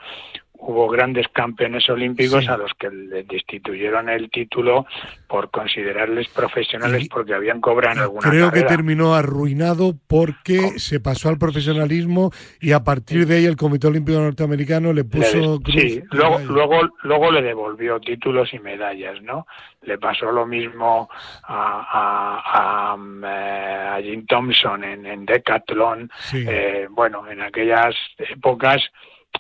[0.68, 4.86] hubo grandes campeones olímpicos a los que les destituyeron el título
[5.28, 11.38] por considerarles profesionales porque habían cobrado alguna Creo que terminó arruinado porque se pasó al
[11.38, 15.60] profesionalismo y a partir de ahí el Comité Olímpico Norteamericano le puso...
[15.72, 19.46] sí, luego, luego, luego le devolvió títulos y medallas, ¿no?
[19.84, 21.08] Le pasó lo mismo
[21.44, 26.10] a, a, a, Jim Thompson en, en Decathlon.
[26.34, 28.82] Eh, bueno, en aquellas épocas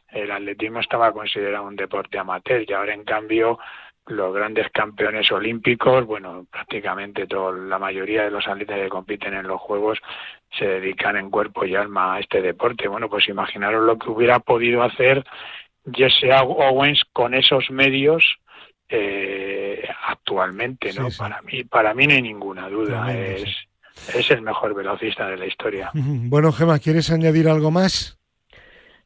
[0.10, 3.60] el atletismo estaba considerado un deporte amateur y ahora en cambio
[4.08, 9.48] los grandes campeones olímpicos, bueno, prácticamente toda la mayoría de los atletas que compiten en
[9.48, 10.00] los Juegos
[10.58, 12.88] se dedican en cuerpo y alma a este deporte.
[12.88, 15.26] Bueno, pues imaginaros lo que hubiera podido hacer
[15.92, 18.38] Jesse Owens con esos medios
[18.90, 21.08] eh, actualmente, ¿no?
[21.18, 23.12] Para mí, para mí no hay ninguna duda.
[23.12, 23.44] Es,
[24.14, 25.90] es el mejor velocista de la historia.
[25.96, 28.20] Bueno, Gemma, ¿quieres añadir algo más?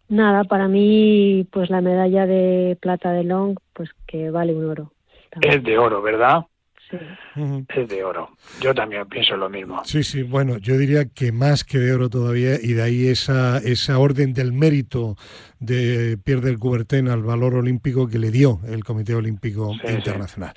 [0.10, 4.92] Nada, para mí, pues la medalla de plata de Long, pues que vale un oro.
[5.40, 6.46] Es de oro, ¿verdad?
[6.92, 8.30] Es de oro.
[8.62, 9.84] Yo también pienso lo mismo.
[9.86, 13.60] Sí, sí, bueno, yo diría que más que de oro todavía, y de ahí esa,
[13.60, 15.16] esa orden del mérito
[15.60, 20.54] de Pierre del Coubertin al valor olímpico que le dio el Comité Olímpico Internacional.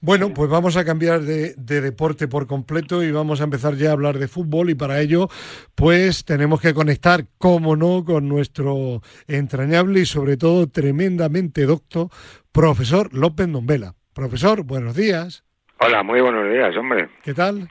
[0.00, 3.90] Bueno, pues vamos a cambiar de, de, deporte por completo y vamos a empezar ya
[3.90, 5.28] a hablar de fútbol y para ello,
[5.74, 12.10] pues tenemos que conectar, como no, con nuestro entrañable y sobre todo tremendamente docto
[12.52, 13.96] profesor López Nombela.
[14.14, 15.44] Profesor, buenos días.
[15.78, 17.08] Hola, muy buenos días, hombre.
[17.22, 17.68] ¿Qué tal?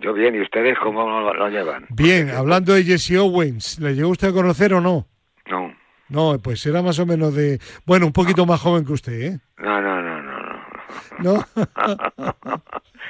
[0.00, 1.86] Yo bien, ¿y ustedes cómo lo, llevan?
[1.90, 5.06] Bien, hablando de Jesse Owens, ¿le llegó usted a conocer o no?
[5.50, 5.74] No.
[6.08, 7.58] No, pues era más o menos de...
[7.84, 9.38] Bueno, un poquito más joven que usted, ¿eh?
[9.58, 9.95] No, no,
[11.18, 11.66] no, no.
[12.16, 12.32] ¿No?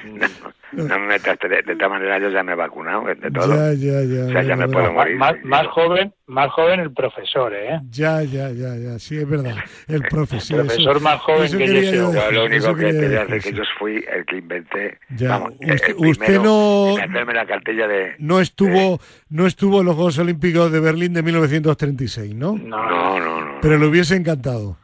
[0.03, 0.53] ¿No?
[0.73, 3.73] No me metas de, de esta manera, yo ya me he vacunado de todo.
[3.73, 4.25] Ya, ya, ya.
[4.25, 5.15] O sea, ya, me puedo morir.
[5.15, 7.79] Más, más, joven, más joven el profesor, ¿eh?
[7.89, 8.99] Ya, ya, ya, ya.
[8.99, 9.55] Sí, es verdad.
[9.87, 10.59] El profesor.
[10.59, 12.13] el profesor más joven que yo.
[12.13, 12.31] yo.
[12.31, 14.99] Lo único que quería decir que yo fui el que inventé.
[15.15, 15.29] Ya.
[15.29, 16.97] Vamos, usted, usted no.
[16.97, 18.15] hacerme la cartilla de.
[18.19, 22.57] No estuvo, no estuvo en los Juegos Olímpicos de Berlín de 1936, ¿no?
[22.57, 23.41] No, no, no.
[23.41, 24.77] no Pero le hubiese encantado.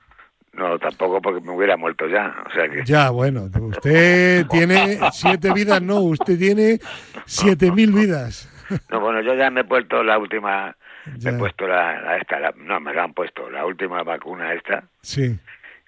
[0.54, 2.36] No, tampoco porque me hubiera muerto ya.
[2.46, 2.84] O sea que...
[2.86, 6.80] Ya, bueno, usted tiene siete vidas, no, usted tiene
[7.26, 8.50] siete mil vidas.
[8.89, 10.76] No, bueno, yo ya me he puesto la última,
[11.22, 14.86] me he puesto la, esta, no, me la han puesto, la última vacuna esta.
[15.02, 15.38] Sí.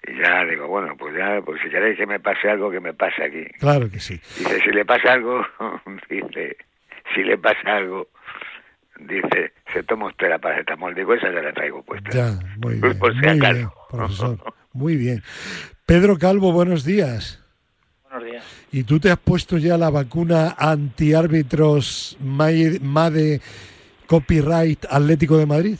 [0.06, 2.92] Y ya digo, bueno, pues ya, pues si queréis que me pase algo, que me
[2.92, 3.44] pase aquí.
[3.58, 4.20] Claro que sí.
[4.38, 5.44] Dice, si le pasa algo,
[6.08, 6.56] dice,
[7.14, 8.08] si le pasa algo,
[9.00, 10.94] dice, se toma usted la paracetamol.
[10.94, 12.10] Digo, esa ya la traigo puesta.
[12.10, 12.98] Ya, muy bien.
[12.98, 14.38] Por si muy bien, profesor.
[14.72, 15.22] Muy bien.
[15.86, 17.42] Pedro Calvo, buenos días.
[18.10, 18.44] Buenos días.
[18.72, 23.40] ¿Y tú te has puesto ya la vacuna antiárbitros MADE
[24.06, 25.78] Copyright Atlético de Madrid?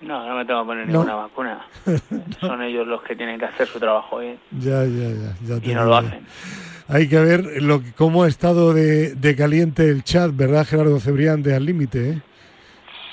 [0.00, 1.66] No, no me tengo que poner ninguna vacuna.
[2.40, 4.38] Son ellos los que tienen que hacer su trabajo bien.
[4.52, 5.08] Ya, ya,
[5.44, 5.58] ya.
[5.58, 6.24] ya y no lo hacen.
[6.88, 11.42] Hay que ver lo, cómo ha estado de, de, caliente el chat, ¿verdad, Gerardo Cebrián,
[11.42, 12.10] de Al Límite?
[12.10, 12.22] ¿eh?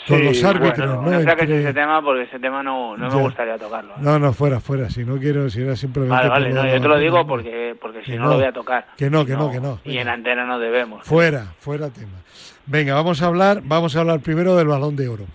[0.08, 1.12] Con los árbitros, ¿no?
[1.12, 3.94] No saques ese tema porque ese tema no, no me gustaría tocarlo.
[3.94, 4.00] ¿eh?
[4.00, 4.90] No, no, fuera, fuera.
[4.90, 6.16] Si no quiero, si era simplemente.
[6.16, 8.88] Vale, vale, no, yo te lo digo porque, porque si no, lo voy a tocar.
[8.96, 9.80] Que no, que no, que no.
[9.84, 11.06] Y en antena no debemos.
[11.06, 12.20] Fuera, fuera tema.
[12.68, 15.26] Venga, vamos a hablar, vamos a hablar primero del balón de oro.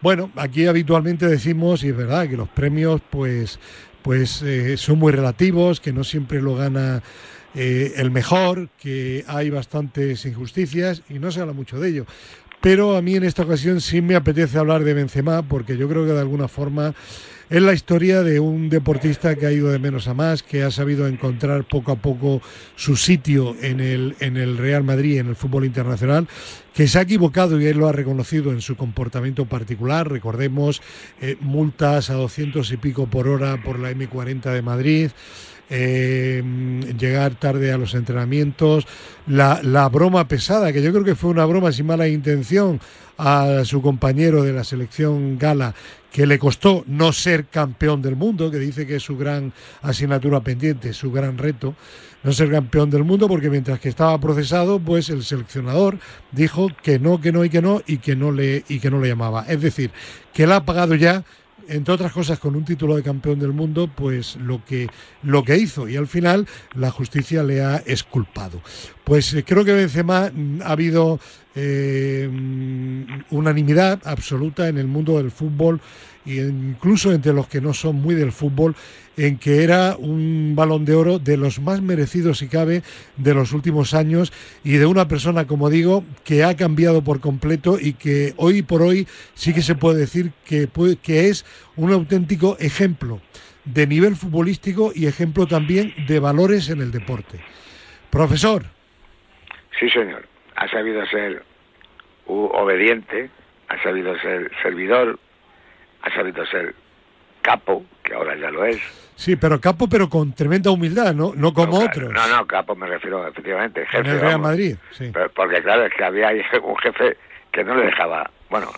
[0.00, 3.60] Bueno, aquí habitualmente decimos, y es verdad, que los premios, pues,
[4.02, 7.02] pues eh, son muy relativos, que no siempre lo gana
[7.54, 12.06] eh, el mejor, que hay bastantes injusticias y no se habla mucho de ello.
[12.60, 16.06] Pero a mí en esta ocasión sí me apetece hablar de Benzema porque yo creo
[16.06, 16.94] que de alguna forma
[17.50, 20.70] es la historia de un deportista que ha ido de menos a más, que ha
[20.70, 22.40] sabido encontrar poco a poco
[22.74, 26.26] su sitio en el, en el Real Madrid, en el fútbol internacional,
[26.74, 30.10] que se ha equivocado y él lo ha reconocido en su comportamiento particular.
[30.10, 30.80] Recordemos
[31.20, 35.10] eh, multas a 200 y pico por hora por la M40 de Madrid.
[35.70, 36.42] Eh,
[36.98, 38.86] llegar tarde a los entrenamientos,
[39.26, 42.80] la, la, broma pesada, que yo creo que fue una broma sin mala intención
[43.16, 45.74] a su compañero de la selección gala,
[46.10, 49.52] que le costó no ser campeón del mundo, que dice que es su gran
[49.82, 51.74] asignatura pendiente, su gran reto,
[52.22, 55.98] no ser campeón del mundo, porque mientras que estaba procesado, pues el seleccionador
[56.32, 59.00] dijo que no, que no y que no, y que no le, y que no
[59.00, 59.44] le llamaba.
[59.48, 59.90] Es decir,
[60.32, 61.24] que él ha pagado ya
[61.68, 64.88] entre otras cosas, con un título de campeón del mundo, pues lo que,
[65.22, 65.88] lo que hizo.
[65.88, 68.60] Y al final la justicia le ha exculpado.
[69.04, 71.20] Pues eh, creo que Benzema mm, ha habido
[71.56, 72.28] eh,
[73.30, 75.80] unanimidad absoluta en el mundo del fútbol
[76.26, 78.74] e incluso entre los que no son muy del fútbol
[79.16, 82.82] en que era un balón de oro de los más merecidos si cabe
[83.16, 84.32] de los últimos años
[84.64, 88.82] y de una persona como digo que ha cambiado por completo y que hoy por
[88.82, 90.68] hoy sí que se puede decir que,
[91.02, 91.44] que es
[91.76, 93.20] un auténtico ejemplo
[93.64, 97.40] de nivel futbolístico y ejemplo también de valores en el deporte.
[98.10, 98.64] Profesor.
[99.78, 101.42] Sí, señor ha sabido ser
[102.26, 103.30] obediente,
[103.68, 105.18] ha sabido ser servidor,
[106.02, 106.74] ha sabido ser
[107.42, 108.80] capo, que ahora ya lo es.
[109.16, 111.32] Sí, pero capo, pero con tremenda humildad, ¿no?
[111.36, 112.10] No como otros.
[112.12, 113.86] No, no, capo me refiero efectivamente.
[113.86, 115.12] Jefe, en el Real Madrid, sí.
[115.34, 116.30] porque claro, es que había
[116.62, 117.16] un jefe
[117.52, 118.70] que no le dejaba, bueno,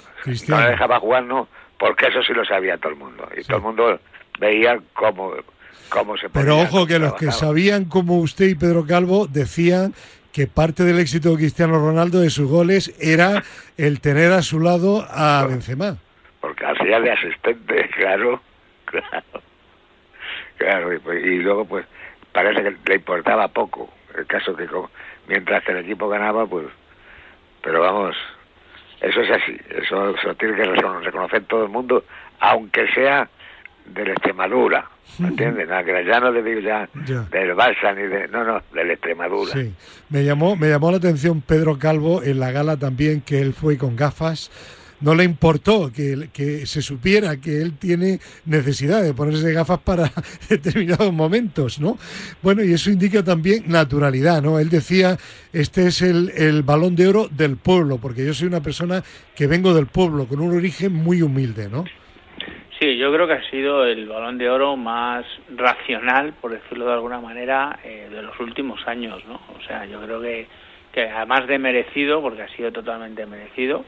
[0.49, 1.49] no le dejaba jugar, no,
[1.79, 3.29] porque eso sí lo sabía todo el mundo.
[3.37, 4.01] Y todo el mundo
[4.39, 5.33] veía cómo,
[5.89, 9.95] cómo se Pero ojo que los que sabían como usted y Pedro Calvo decían
[10.37, 13.43] que parte del éxito de Cristiano Ronaldo de sus goles era
[13.79, 15.97] el tener a su lado a Benzema.
[16.43, 18.43] Porque hacía de asistente, claro,
[18.85, 19.25] claro.
[20.59, 21.87] Claro, y, pues, y, luego pues
[22.33, 24.69] parece que le importaba poco el caso que
[25.27, 26.67] mientras que el equipo ganaba, pues...
[27.63, 28.15] Pero vamos,
[29.01, 32.05] eso es así, eso, eso tiene que reconocer todo el mundo,
[32.41, 33.27] aunque sea
[33.95, 35.69] de la Extremadura, ¿me entiendes?
[35.69, 38.29] ya no le digo ya, del Barça ni de...
[38.29, 39.53] No, no, de la Extremadura.
[39.53, 39.73] Sí,
[40.11, 43.79] me llamó, me llamó la atención Pedro Calvo en la gala también que él fue
[43.79, 44.51] con gafas.
[44.99, 50.11] No le importó que, que se supiera que él tiene necesidad de ponerse gafas para
[50.49, 51.99] determinados momentos, ¿no?
[52.43, 54.59] Bueno, y eso indica también naturalidad, ¿no?
[54.59, 55.19] Él decía,
[55.53, 59.47] este es el, el balón de oro del pueblo, porque yo soy una persona que
[59.47, 61.85] vengo del pueblo, con un origen muy humilde, ¿no?
[62.79, 66.93] Sí, yo creo que ha sido el balón de oro más racional, por decirlo de
[66.93, 69.41] alguna manera, eh, de los últimos años, ¿no?
[69.57, 70.47] O sea, yo creo que,
[70.93, 73.83] que además de merecido, porque ha sido totalmente merecido,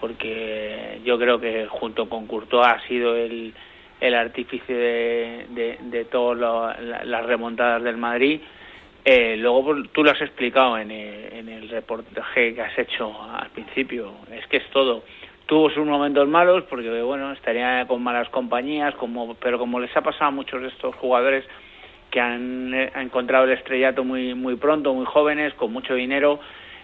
[0.00, 3.52] porque yo creo que junto con Courtois ha sido el,
[4.00, 8.40] el artífice de, de, todas las remontadas del Madrid.
[9.04, 13.14] Eh, luego pues, tú lo has explicado en el, en el reportaje que has hecho
[13.22, 15.04] al principio, es que es todo
[15.50, 20.00] tuvo sus momentos malos porque bueno estaría con malas compañías como pero como les ha
[20.00, 21.44] pasado a muchos de estos jugadores
[22.08, 26.38] que han, eh, encontrado el estrellato muy muy pronto muy jóvenes con mucho dinero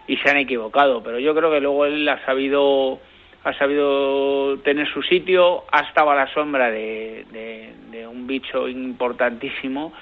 [0.08, 2.98] y se han equivocado pero yo creo que luego él ha sabido
[3.44, 9.92] ha sabido tener su sitio ha estado a la sombra de, de, un bicho importantísimo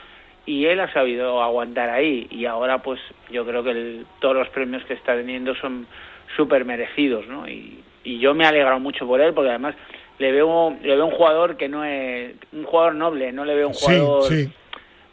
[0.47, 2.99] y él ha sabido aguantar ahí y ahora pues
[3.31, 5.87] yo creo que todos los premios que está teniendo son
[6.35, 7.47] súper merecidos ¿no?
[7.47, 9.75] y, y yo me he alegrado mucho por él porque además
[10.19, 13.69] le veo le veo un jugador que no es un jugador noble no le veo
[13.69, 14.31] un jugador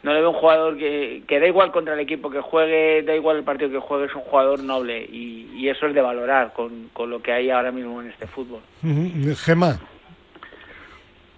[0.02, 3.14] no le veo un jugador que, que da igual contra el equipo que juegue da
[3.14, 6.52] igual el partido que juegue es un jugador noble y, y eso es de valorar
[6.52, 8.60] con, con, lo que hay ahora mismo en este fútbol.
[9.44, 9.78] Gemma.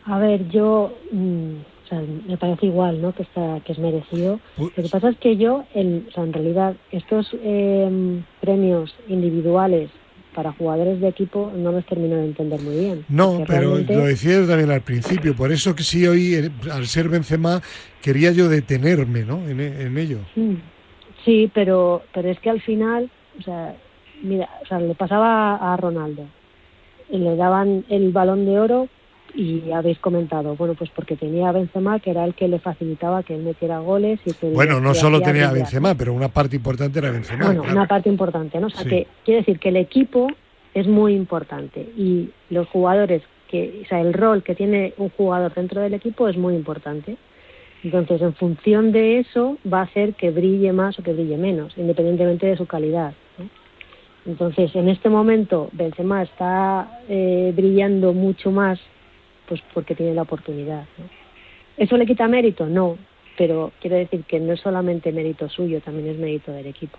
[0.06, 4.40] A ver yo mm, o sea, me parece igual no que está que es merecido.
[4.56, 9.90] Lo que pasa es que yo en, o sea, en realidad estos eh, premios individuales
[10.34, 13.04] para jugadores de equipo no los termino de entender muy bien.
[13.08, 17.08] No, pero lo decía también al principio, por eso que sí hoy, eh, al ser
[17.08, 17.62] Benzema,
[18.02, 19.48] quería yo detenerme ¿no?
[19.48, 20.18] en, ello.
[20.36, 20.54] Mm.
[21.24, 23.74] Sí, pero, pero es que al final, o sea,
[24.22, 26.26] mira, o sea, le pasaba a Ronaldo,
[27.10, 28.88] y le daban el balón de oro
[29.34, 33.22] y habéis comentado, bueno, pues porque tenía a Benzema, que era el que le facilitaba
[33.22, 34.20] que él metiera goles.
[34.24, 37.46] y que Bueno, no solo tenía a Benzema, pero una parte importante era Benzema.
[37.46, 38.68] Bueno, una parte importante, ¿no?
[38.68, 40.28] O sea, que quiere decir que el equipo
[40.72, 45.52] es muy importante y los jugadores, que, o sea, el rol que tiene un jugador
[45.54, 47.16] dentro del equipo es muy importante.
[47.82, 51.76] Entonces, en función de eso, va a hacer que brille más o que brille menos,
[51.76, 53.14] independientemente de su calidad.
[54.26, 58.80] Entonces, en este momento, Benzema está eh, brillando mucho más
[59.48, 60.84] pues porque tiene la oportunidad.
[61.76, 62.66] ¿Eso le quita mérito?
[62.66, 62.98] No,
[63.36, 66.98] pero quiero decir que no es solamente mérito suyo, también es mérito del equipo.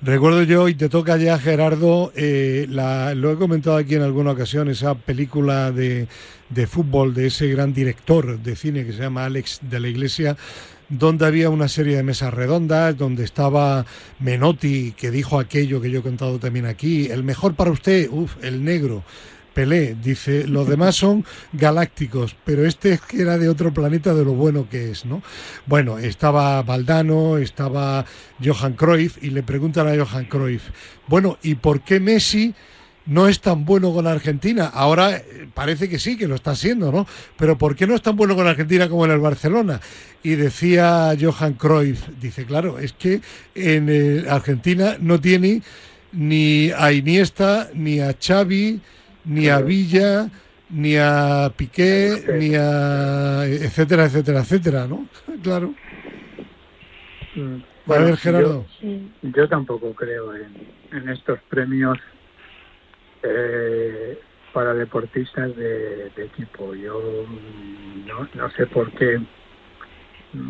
[0.00, 4.32] Recuerdo yo, y te toca ya Gerardo, eh, la, lo he comentado aquí en alguna
[4.32, 6.08] ocasión, esa película de,
[6.48, 10.36] de fútbol de ese gran director de cine que se llama Alex de la Iglesia,
[10.88, 13.86] donde había una serie de mesas redondas, donde estaba
[14.18, 18.42] Menotti, que dijo aquello que yo he contado también aquí, el mejor para usted, uff,
[18.42, 19.04] el negro.
[19.54, 24.24] Pelé, dice, los demás son galácticos, pero este es que era de otro planeta de
[24.24, 25.22] lo bueno que es, ¿no?
[25.66, 28.04] Bueno, estaba Valdano, estaba
[28.42, 30.62] Johan Cruyff, y le preguntan a Johan Cruyff,
[31.08, 32.54] bueno, ¿y por qué Messi
[33.06, 34.66] no es tan bueno con Argentina?
[34.66, 37.06] Ahora eh, parece que sí, que lo está haciendo, ¿no?
[37.36, 39.80] Pero ¿por qué no es tan bueno con Argentina como en el Barcelona?
[40.22, 43.20] Y decía Johan Cruyff, dice, claro, es que
[43.54, 45.62] en eh, Argentina no tiene
[46.12, 48.80] ni a Iniesta, ni a Xavi,
[49.24, 50.30] ni a Villa,
[50.70, 55.06] ni a Piqué, ni a etcétera, etcétera, etcétera, ¿no?
[55.42, 55.74] Claro.
[57.34, 58.66] Mm, a ver, Gerardo.
[59.22, 61.98] Yo, tampoco creo en, estos premios
[63.22, 64.18] eh,
[64.52, 66.74] para deportistas de, equipo.
[66.74, 67.26] Yo
[68.06, 69.18] no, no sé por qué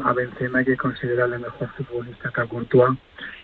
[0.05, 2.99] a Benzema hay que considerarle mejor futbolista que a Courtois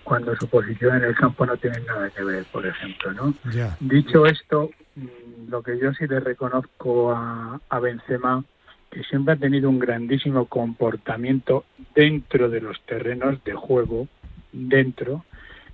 [0.04, 3.34] cuando su posición en el campo no tiene nada que ver, por ejemplo, ¿no?
[3.80, 8.42] Dicho esto, mm, lo que yo sí le reconozco a, a Benzema
[8.90, 11.64] que siempre ha tenido un grandísimo comportamiento
[11.94, 14.08] dentro de los terrenos de juego,
[14.52, 15.24] dentro,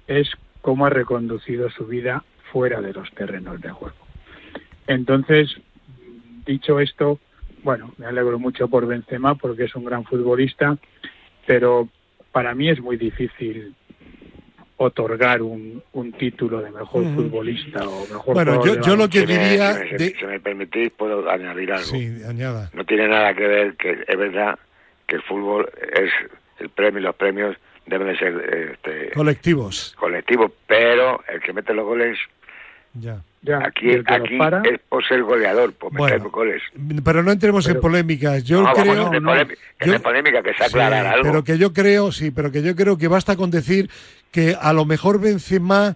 [0.09, 0.29] es
[0.62, 3.97] cómo ha reconducido su vida fuera de los terrenos de juego.
[4.87, 5.57] Entonces,
[6.45, 7.21] dicho esto,
[7.65, 10.77] bueno, me alegro mucho por Benzema porque es un gran futbolista,
[11.47, 11.89] pero
[12.31, 13.75] para mí es muy difícil
[14.77, 19.75] otorgar un, un título de mejor futbolista o mejor Bueno, yo, yo, lo que diría...
[19.97, 21.87] Si me, permitís, puedo añadir algo.
[21.87, 22.71] Sí, añada.
[22.75, 24.59] No tiene nada que ver, que es verdad
[25.07, 26.11] que el fútbol es
[26.59, 27.57] el premio y los premios
[27.87, 28.73] deben de ser...
[28.73, 29.95] Este, colectivos.
[29.97, 32.19] Colectivos, pero el que mete los goles...
[32.95, 33.23] Ya
[33.53, 34.39] aquí aquí
[34.73, 36.63] es por ser goleador, por meter goles.
[37.05, 38.45] Pero no entremos en polémicas.
[38.45, 39.35] Yo creo no,
[39.79, 41.25] que polémica, que se aclarara algo.
[41.25, 43.91] Pero que yo creo, sí, pero que yo creo que basta con decir
[44.31, 45.95] que a lo mejor Benzema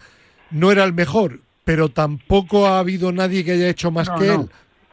[0.51, 4.49] no era el mejor, pero tampoco ha habido nadie que haya hecho más que él.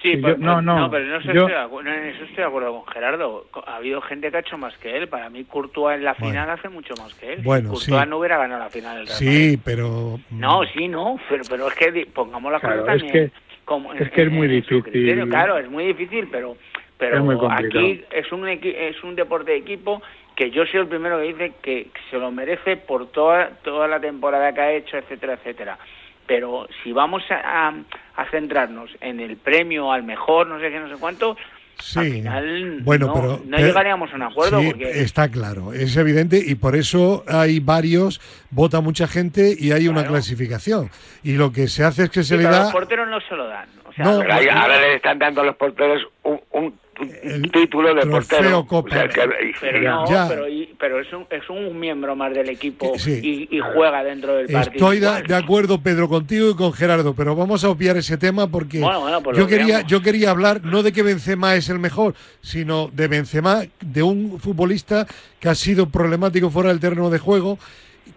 [0.06, 3.48] Sí, pero, no, no, pero no, estoy en eso estoy de acuerdo con Gerardo.
[3.66, 5.08] Ha habido gente que ha hecho más que él.
[5.08, 7.42] Para mí, Courtois en la final hace mucho más que él.
[7.44, 10.20] Bueno, Courtois no hubiera ganado la final del Real Sí, pero...
[10.30, 10.40] Mm.
[10.40, 13.32] No, sí, no, pero, pero es que pongamos la claro, es que,
[13.66, 15.28] como, es, que es muy difícil.
[15.28, 16.56] Claro, es muy difícil, pero
[16.98, 20.02] pero aquí es un es un deporte de equipo
[20.36, 24.00] que yo soy el primero que dice que se lo merece por toda toda la
[24.00, 25.78] temporada que ha hecho, etcétera, etcétera
[26.26, 27.74] pero si vamos a,
[28.32, 31.36] centrarnos en el premio al mejor, no sé qué, no sé cuánto,
[31.96, 34.62] al final bueno, no, pero, no llegaríamos a un acuerdo.
[34.62, 39.88] Sí, está claro, es evidente y por eso hay varios, vota mucha gente y hay
[39.88, 40.90] una clasificación.
[41.24, 42.64] Y lo que se hace es que se le da...
[42.64, 43.68] los porteros no se lo dan.
[43.86, 46.80] O sea, no, ahora le están dando a los porteros un, un
[47.24, 48.66] el título de portero.
[48.90, 50.46] pero no, pero,
[50.80, 54.92] pero, es, un, es un miembro más del equipo y, y, juega dentro del partido.
[54.92, 58.82] Estoy de, acuerdo, Pedro, contigo y con Gerardo, pero vamos a obviar ese tema porque
[59.24, 63.08] pues yo, quería, yo quería hablar no de que Benzema es el mejor, sino de
[63.08, 65.06] Benzema, de un futbolista
[65.40, 67.58] que ha sido problemático fuera del terreno de juego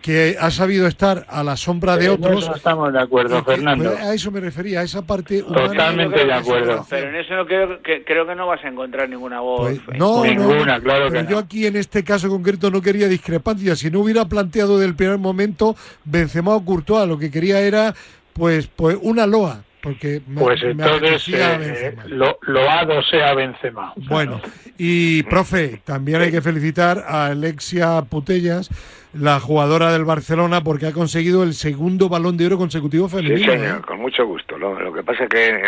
[0.03, 2.49] que ha sabido estar a la sombra de otros.
[2.49, 3.91] No estamos de acuerdo, Fernando.
[3.91, 6.87] Pues, a eso me refería, a esa parte Totalmente de acuerdo.
[6.89, 9.79] Pero en eso no creo que, creo que no vas a encontrar ninguna voz.
[9.85, 13.77] Pues, no, ninguna, claro que yo aquí en este caso concreto no quería discrepancia.
[13.77, 17.95] Si no hubiera planteado del primer momento Benzema o Courtois, lo que quería era
[18.33, 19.63] pues, pues una loa.
[19.81, 23.93] Porque pues entonces eh, lo, loado sea Benzema.
[24.09, 24.41] Bueno,
[24.77, 28.71] y profe, también hay que felicitar a Alexia Putellas
[29.15, 33.39] la jugadora del Barcelona porque ha conseguido el segundo balón de oro consecutivo femenino.
[33.39, 33.83] Sí, señor, ¿eh?
[33.87, 34.59] con mucho gusto.
[34.59, 35.63] Lo, que pasa es que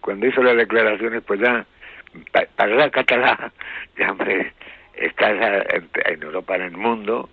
[0.00, 1.64] cuando hizo las declaraciones, pues ya,
[2.56, 3.52] para la catalán,
[3.98, 4.52] ya hombre,
[4.94, 5.64] estás
[6.06, 7.28] en, Europa, en el mundo,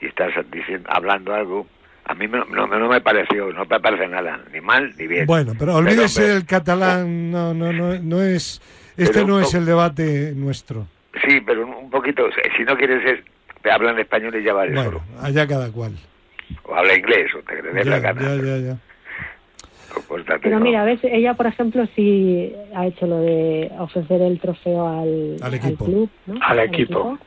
[0.00, 1.66] y estás diciendo, hablando algo.
[2.06, 5.26] A mí no, no, me pareció, no me parece nada, ni mal ni bien.
[5.26, 8.60] Bueno, pero olvídese del catalán, no, no, no, no es,
[8.96, 10.86] este no es el debate nuestro.
[11.26, 12.24] Sí, pero un poquito,
[12.56, 13.22] si no quieres
[13.70, 15.92] hablan español y ya vale bueno, allá cada cual.
[16.64, 18.20] O habla inglés, o te ya, la gana.
[18.20, 18.76] Ya, ya, ya.
[20.42, 24.86] Pero mira, a veces ella, por ejemplo, sí ha hecho lo de ofrecer el trofeo
[24.86, 25.84] al, al, equipo.
[25.84, 26.34] club, ¿no?
[26.42, 27.18] Al, equipo.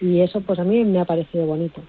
[0.00, 1.82] Y eso, pues a mí me ha parecido bonito.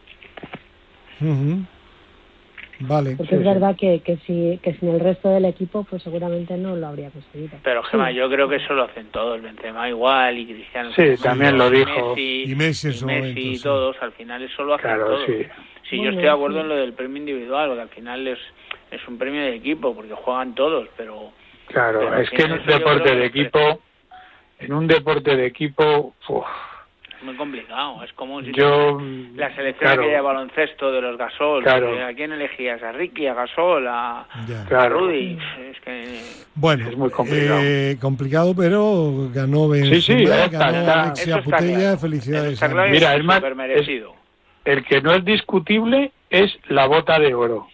[2.79, 3.15] Vale.
[3.15, 6.75] Porque es verdad que, que, si, que sin el resto del equipo, pues seguramente no
[6.75, 7.57] lo habría conseguido.
[7.63, 10.91] Pero Gemma, yo creo que eso lo hacen todos, Benzema igual y Cristiano.
[10.95, 12.09] Sí, también lo dijo.
[12.15, 13.63] Messi, Y Messi en su Messi momento, y sí.
[13.63, 15.25] todos, al final eso lo hacen Claro, todos.
[15.25, 15.45] sí.
[15.89, 16.61] Sí, yo Bueno, estoy de acuerdo sí.
[16.61, 18.39] en lo del premio individual, porque al final es,
[18.91, 21.31] es un premio de equipo, porque juegan todos, pero
[21.67, 23.79] Claro, Pero es que en un deporte de equipo,
[24.59, 26.45] en un deporte de equipo, uf,
[27.23, 28.03] muy complicado.
[28.03, 28.99] Es como si yo,
[29.35, 32.05] la selección claro, aquella de baloncesto de los Gasol, Claro.
[32.05, 32.81] ¿a quién elegías?
[32.83, 34.25] ¿A Ricky, a Gasol, a,
[34.89, 35.37] Rudy?
[35.71, 36.21] Es que
[36.55, 37.59] Bueno, Es muy complicado.
[37.63, 41.03] eh, complicado, pero ganó Benzema, Sí, sí, ya está, ganó está.
[41.03, 41.97] Alexia Putella, claro.
[41.97, 42.53] felicidades.
[42.53, 42.67] Está.
[42.87, 44.13] Mira, es más, supermerecido.
[44.65, 47.67] el que no es discutible es la bota de oro,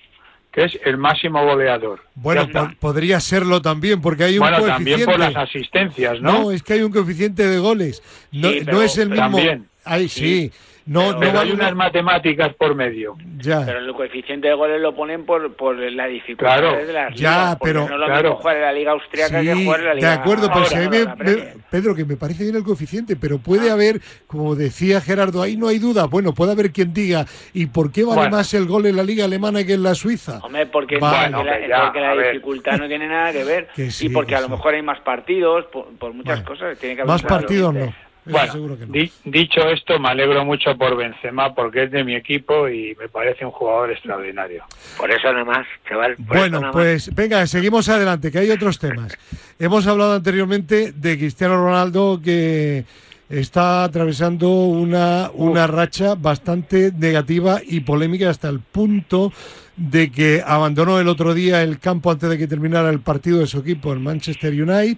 [0.52, 2.02] que es el máximo goleador.
[2.16, 5.06] Bueno, po- podría serlo también, porque hay un bueno, coeficiente.
[5.06, 6.32] también por las asistencias, ¿no?
[6.44, 8.04] No, es que hay un coeficiente de goles.
[8.32, 9.24] No, Sí, no es el mismo.
[9.38, 9.68] También.
[9.86, 10.20] Ay, sí.
[10.20, 10.52] Sí,
[10.86, 13.16] No, pero- hay unas una- matemáticas por medio.
[13.38, 13.66] Ya.
[13.66, 16.86] Pero el coeficiente de goles lo ponen por, por la dificultad Claro.
[16.86, 18.36] de las Ya, ligas, pero- no lo claro.
[18.38, 21.06] jugar en la liga austriaca que jugar en la de liga acuerdo, pero si me-
[21.06, 21.54] me-.
[21.70, 23.74] Pedro, que me parece bien el coeficiente, pero puede Ah.
[23.74, 26.06] haber, como decía Gerardo, ahí no hay duda.
[26.06, 28.38] Bueno, puede haber quien diga, ¿y por qué vale Bueno.
[28.38, 30.40] más el gol en la liga alemana que en la suiza?
[30.44, 31.36] Hombre, porque, Vale.
[31.36, 33.68] porque la, ya, porque dificultad no tiene nada que ver.
[33.76, 36.60] Que sí, y porque que a lo mejor hay más partidos, por, por muchas Bueno,
[36.60, 36.78] cosas.
[36.80, 37.94] Tiene que haber Más partidos no.
[38.26, 38.94] Bueno, seguro que no.
[38.94, 43.10] di- dicho esto, me alegro mucho por Benzema porque es de mi equipo y me
[43.10, 44.64] parece un jugador extraordinario.
[44.98, 46.16] Por eso nada más, chaval.
[46.18, 46.72] por eso Bueno, más.
[46.72, 49.18] pues venga, seguimos adelante, que hay otros temas.
[49.60, 52.86] Hemos hablado anteriormente de Cristiano Ronaldo que
[53.30, 59.32] está atravesando una, una racha bastante negativa y polémica hasta el punto
[59.78, 63.48] de que abandonó el otro día el campo antes de que terminara el partido de
[63.48, 64.98] su equipo, el Manchester United,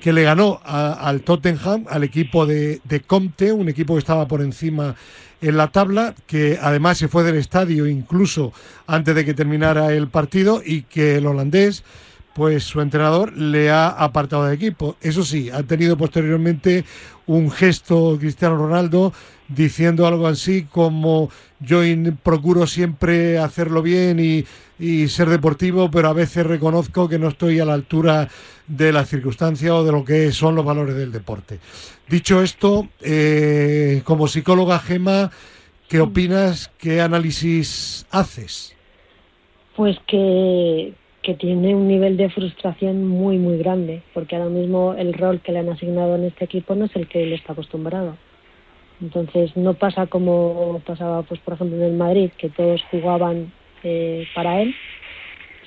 [0.00, 4.40] que le ganó al Tottenham, al equipo de, de Comte, un equipo que estaba por
[4.40, 4.94] encima
[5.40, 8.52] en la tabla, que además se fue del estadio incluso
[8.86, 11.84] antes de que terminara el partido y que el holandés,
[12.34, 14.96] pues su entrenador le ha apartado de equipo.
[15.00, 16.84] Eso sí, ha tenido posteriormente
[17.26, 19.12] un gesto Cristiano Ronaldo
[19.48, 21.30] diciendo algo así como
[21.60, 21.80] yo
[22.22, 24.44] procuro siempre hacerlo bien y,
[24.78, 28.28] y ser deportivo, pero a veces reconozco que no estoy a la altura
[28.66, 31.58] de las circunstancias o de lo que son los valores del deporte.
[32.08, 35.30] Dicho esto, eh, como psicóloga Gema,
[35.88, 36.70] ¿qué opinas?
[36.78, 38.74] ¿Qué análisis haces?
[39.76, 45.14] Pues que, que tiene un nivel de frustración muy, muy grande, porque ahora mismo el
[45.14, 48.16] rol que le han asignado en este equipo no es el que él está acostumbrado.
[49.00, 54.26] Entonces no pasa como pasaba, pues por ejemplo, en el Madrid, que todos jugaban eh,
[54.34, 54.74] para él,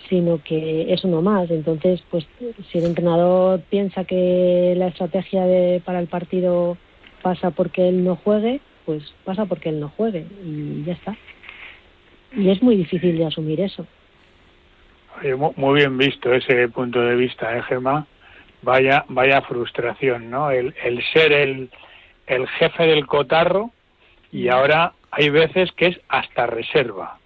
[0.09, 1.49] sino que es uno más.
[1.51, 2.25] Entonces, pues
[2.71, 6.77] si el entrenador piensa que la estrategia de, para el partido
[7.21, 11.15] pasa porque él no juegue, pues pasa porque él no juegue y ya está.
[12.35, 13.85] Y es muy difícil de asumir eso.
[15.55, 18.05] Muy bien visto ese punto de vista, ¿eh, Gemma?
[18.61, 20.51] Vaya, vaya frustración, ¿no?
[20.51, 21.69] El, el ser el,
[22.29, 23.71] el jefe del cotarro
[24.31, 27.17] y ahora hay veces que es hasta reserva.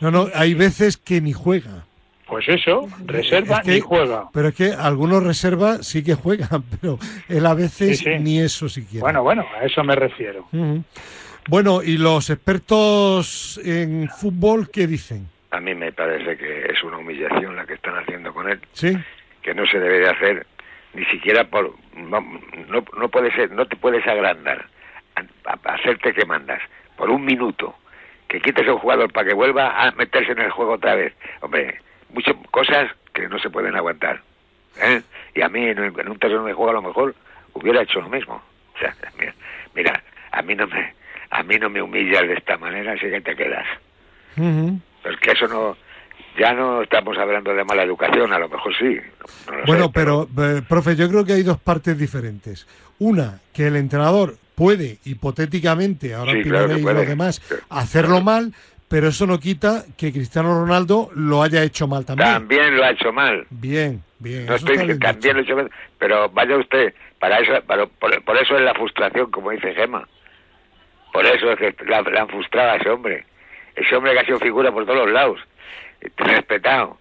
[0.00, 1.84] No, no, hay veces que ni juega.
[2.26, 4.24] Pues eso, reserva Es que- y juega.
[4.32, 6.98] Pero es que algunos reservas sí que juegan, pero
[7.28, 8.18] él a veces Sí, sí.
[8.20, 9.02] ni eso siquiera.
[9.04, 10.48] Bueno, bueno, a eso me refiero.
[11.48, 15.28] Bueno, ¿y los expertos en fútbol qué dicen?
[15.50, 18.96] A mí me parece que es una humillación la que están haciendo con él, ¿Sí?
[19.42, 20.46] que no se debe de hacer
[20.94, 21.74] ni siquiera por...
[21.96, 22.20] No,
[22.68, 24.66] no, no puede ser, no te puedes agrandar,
[25.16, 26.60] a, a- hacerte que mandas,
[26.96, 27.74] por un minuto,
[28.28, 31.14] que quites a un jugador para que vuelva a meterse en el juego otra vez.
[31.40, 31.80] Hombre,
[32.10, 34.20] muchas cosas que no se pueden aguantar.
[34.80, 35.02] ¿eh?
[35.34, 37.14] Y a mí en, un terreno de juego a lo mejor
[37.54, 38.42] hubiera hecho lo mismo.
[38.74, 39.34] O sea, mira,
[39.74, 40.94] mira, a mí no me,
[41.30, 43.66] a mí no me humillas de esta manera, así que te quedas.
[44.36, 44.78] Ujú.
[45.02, 45.76] Pero es que eso no,
[46.38, 48.96] ya no estamos hablando de mala educación, a lo mejor sí.
[49.50, 52.66] no lo Bueno, sé, pero, eh, profe, yo creo que hay dos partes diferentes.
[52.98, 56.94] Una, que el entrenador puede, hipotéticamente, ahora Sí, claro puede.
[56.94, 57.54] los demás, Sí.
[57.70, 58.52] hacerlo mal,
[58.88, 62.28] pero eso no quita que Cristiano Ronaldo lo haya hecho mal también.
[62.28, 63.46] También lo ha hecho mal.
[63.50, 64.46] Bien, bien.
[64.46, 68.36] No estoy también lo ha hecho mal, pero vaya usted, para eso, para- por, por
[68.36, 70.06] eso es la frustración, como dice Gema.
[71.12, 73.24] Por eso es que la, la han frustrado a ese hombre.
[73.74, 75.40] Ese hombre que ha sido figura por todos los lados,
[76.16, 76.98] respetado.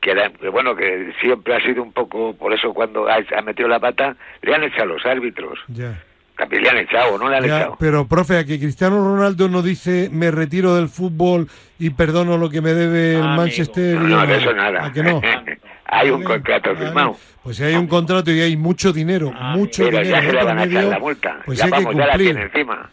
[0.00, 3.42] Que, era- que bueno, que siempre ha sido un poco, por eso cuando ha, ha
[3.42, 5.58] metido la pata, le han echado los árbitros.
[5.68, 6.02] Ya.
[6.38, 7.76] También le han echado, ¿no le han Ya, echado?
[7.78, 12.48] pero, profe, a que Cristiano Ronaldo no dice me retiro del fútbol y perdono lo
[12.48, 13.36] que me debe el Amigo.
[13.36, 13.96] Manchester.
[14.00, 14.86] No, de eso nada.
[14.86, 15.20] ¿A que no?
[15.92, 17.16] Hay un contrato firmado.
[17.42, 20.26] Pues si hay un contrato y hay mucho dinero, Ah, mucho Pero dinero ya se
[20.28, 21.38] de le van a echar la multa.
[21.44, 22.16] pues ya hay que ya la cumplir.
[22.26, 22.90] tiene encima.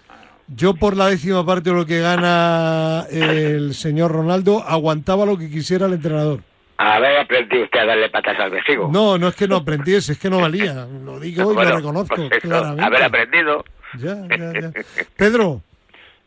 [0.47, 5.49] Yo por la décima parte de lo que gana el señor Ronaldo aguantaba lo que
[5.49, 6.39] quisiera el entrenador.
[6.77, 8.89] Haber aprendido usted a darle patas al vestigo.
[8.91, 10.87] No, no es que no aprendiese, es que no valía.
[11.03, 12.83] Lo digo y Bueno, lo reconozco pues eso, claramente.
[12.83, 13.65] Haber aprendido.
[13.97, 14.71] Ya, ya, ya.
[15.15, 15.61] Pedro,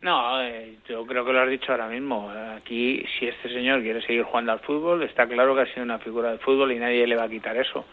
[0.02, 2.30] No, eh, yo creo que lo has dicho ahora mismo.
[2.56, 5.98] Aquí, si este señor quiere seguir jugando al fútbol, está claro que ha sido una
[5.98, 7.84] figura del fútbol y nadie le va a quitar eso.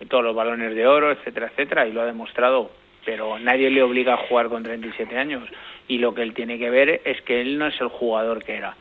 [0.00, 2.70] Y todos los balones de oro, etcétera, etcétera, y lo ha demostrado.
[3.04, 5.48] Pero nadie le obliga a jugar con 37 años.
[5.88, 8.54] Y lo que él tiene que ver es que él no es el jugador que
[8.56, 8.76] era.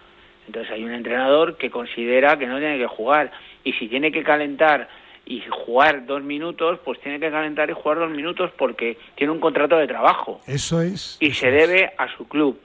[0.47, 3.31] Entonces hay un entrenador que considera que no tiene que jugar.
[3.63, 4.87] Y si tiene que calentar
[5.25, 9.39] y jugar dos minutos, pues tiene que calentar y jugar dos minutos porque tiene un
[9.39, 11.17] contrato de trabajo eso es.
[11.21, 11.67] y eso se es.
[11.69, 12.59] debe a su club,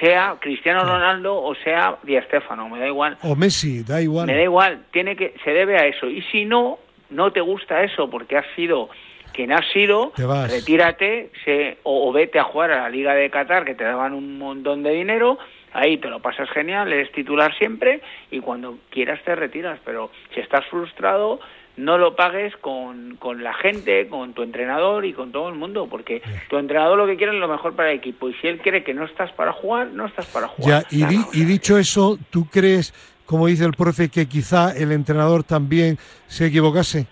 [0.00, 3.16] sea Cristiano Ronaldo o sea Di Stéfano, me da igual.
[3.22, 4.28] O Messi, da igual.
[4.28, 6.78] Me da igual, tiene que se debe a eso y si no
[7.10, 8.90] no te gusta eso porque has sido
[9.34, 10.12] quien has sido,
[10.50, 14.14] retírate se- o, o vete a jugar a la Liga de Qatar que te daban
[14.14, 15.38] un montón de dinero,
[15.72, 20.40] ahí te lo pasas genial, eres titular siempre y cuando quieras te retiras, pero si
[20.40, 21.40] estás frustrado
[21.76, 25.88] no lo pagues con, con la gente, con tu entrenador y con todo el mundo,
[25.90, 28.60] porque tu entrenador lo que quiere es lo mejor para el equipo y si él
[28.62, 30.84] cree que no estás para jugar, no estás para Ya, jugar.
[30.90, 32.94] y, di- y dicho eso, ¿tú crees,
[33.26, 37.08] como dice el profe, que quizá el entrenador también se equivocase?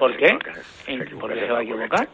[0.00, 0.36] ¿Por qué?
[0.86, 1.84] Se ¿En- equivoca, ¿Por qué se va a equivoca.
[1.84, 2.08] equivocar?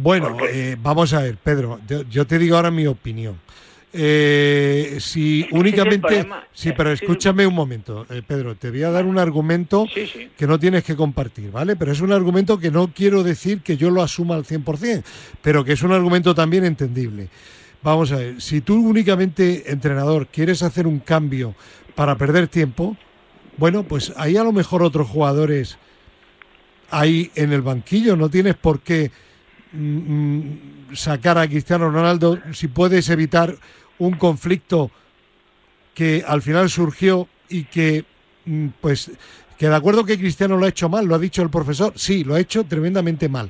[0.00, 3.38] Bueno, eh, vamos a ver, Pedro, yo, yo te digo ahora mi opinión.
[3.92, 6.26] Eh, si únicamente...
[6.54, 10.30] Sí, pero escúchame un momento, eh, Pedro, te voy a dar un argumento Sí, sí.
[10.38, 11.76] que no tienes que compartir, ¿vale?
[11.76, 15.02] Pero es un argumento que no quiero decir que yo lo asuma al 100%,
[15.42, 17.28] pero que es un argumento también entendible.
[17.82, 21.54] Vamos a ver, si tú únicamente, entrenador, quieres hacer un cambio
[21.94, 22.96] para perder tiempo,
[23.58, 25.76] bueno, pues ahí a lo mejor otros jugadores
[26.92, 29.10] ahí en el banquillo, no tienes por qué
[29.72, 29.78] mm,
[30.90, 33.56] mm, sacar a Cristiano Ronaldo si puedes evitar
[33.98, 34.90] un conflicto
[35.94, 38.04] que al final surgió y que
[38.44, 39.10] mm, pues
[39.58, 42.24] que de acuerdo que Cristiano lo ha hecho mal, lo ha dicho el profesor, sí,
[42.24, 43.48] lo ha hecho tremendamente mal.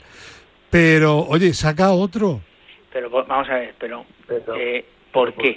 [0.70, 2.40] Pero, oye, saca otro.
[2.92, 5.56] Pero vo- vamos a ver, pero, Pero- eh, ¿por qué?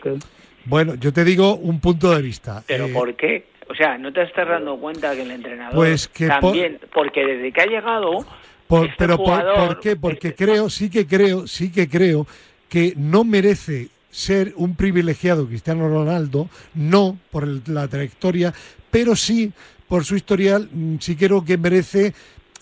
[0.65, 2.63] Bueno, yo te digo un punto de vista.
[2.65, 3.45] ¿Pero Eh, por qué?
[3.69, 7.25] O sea, ¿no te estás dando cuenta que el entrenador Pues que por- también, porque
[7.25, 8.25] desde que ha llegado,
[8.67, 9.95] Por- este pero por, jugador- ¿por qué?
[9.95, 12.27] Porque creo, sí que creo, sí que creo
[12.69, 18.53] que no merece ser un privilegiado Cristiano Ronaldo, no por el- la trayectoria,
[18.91, 19.51] pero sí
[19.87, 22.13] por su historial, mm, sí creo que merece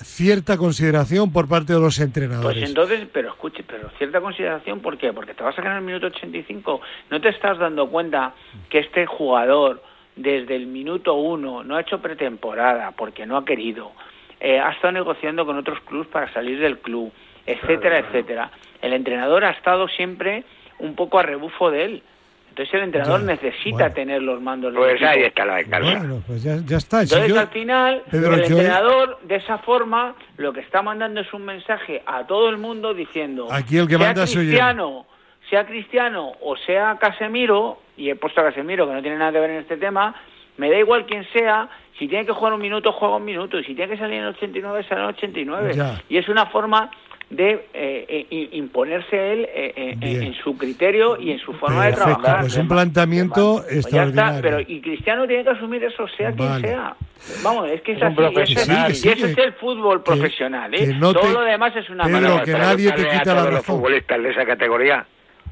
[0.01, 2.63] cierta consideración por parte de los pues entrenadores.
[2.67, 5.13] entonces, pero escuche, pero cierta consideración, ¿por qué?
[5.13, 8.33] Porque te vas a ganar el minuto 85, no te estás dando cuenta
[8.69, 9.81] que este jugador
[10.15, 13.91] desde el minuto uno no ha hecho pretemporada porque no ha querido,
[14.39, 17.11] eh, ha estado negociando con otros clubes para salir del club,
[17.45, 18.51] etcétera, etcétera.
[18.81, 20.43] El entrenador ha estado siempre
[20.79, 22.03] un poco a rebufo de él.
[22.49, 23.93] Entonces el entrenador Ya, necesita bueno.
[23.95, 25.09] tener los mandos Pues equipo.
[25.09, 25.97] ahí está la descarga.
[25.97, 26.99] Bueno, pues ya, ya está.
[27.03, 30.83] Si Entonces yo- al final Pedro, el yo- entrenador de esa forma lo que está
[30.83, 35.05] mandando es un mensaje a todo el mundo diciendo Aquí el que manda soy yo.
[35.53, 39.39] Sea cristiano o sea Casemiro y he puesto a Casemiro que no tiene nada que
[39.39, 40.15] ver en este tema,
[40.57, 43.63] me da igual quién sea, si tiene que jugar un minuto juega un minuto y
[43.63, 46.01] si tiene que salir en 89 sale en 89 Ya.
[46.09, 46.89] y es una forma
[47.29, 50.23] de eh, eh, imponerse él eh, eh, Bien.
[50.23, 52.41] en su criterio y en su forma Perfecto, de trabajar.
[52.41, 54.35] pues un planteamiento Pues ya extraordinario.
[54.37, 56.67] está, pero y Cristiano tiene que asumir eso, sea quien Vale.
[56.67, 56.95] sea.
[57.43, 60.77] Vamos, es que es, así, y ese- Sí, sí, es que- el fútbol profesional, ¿eh?
[60.79, 63.45] que no Todo te- lo demás es una Pedro, mala que nadie te quita la
[63.45, 63.63] razón.
[63.77, 65.05] futbolistas de esa categoría,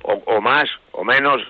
[0.03, 1.41] o, o más, o menos,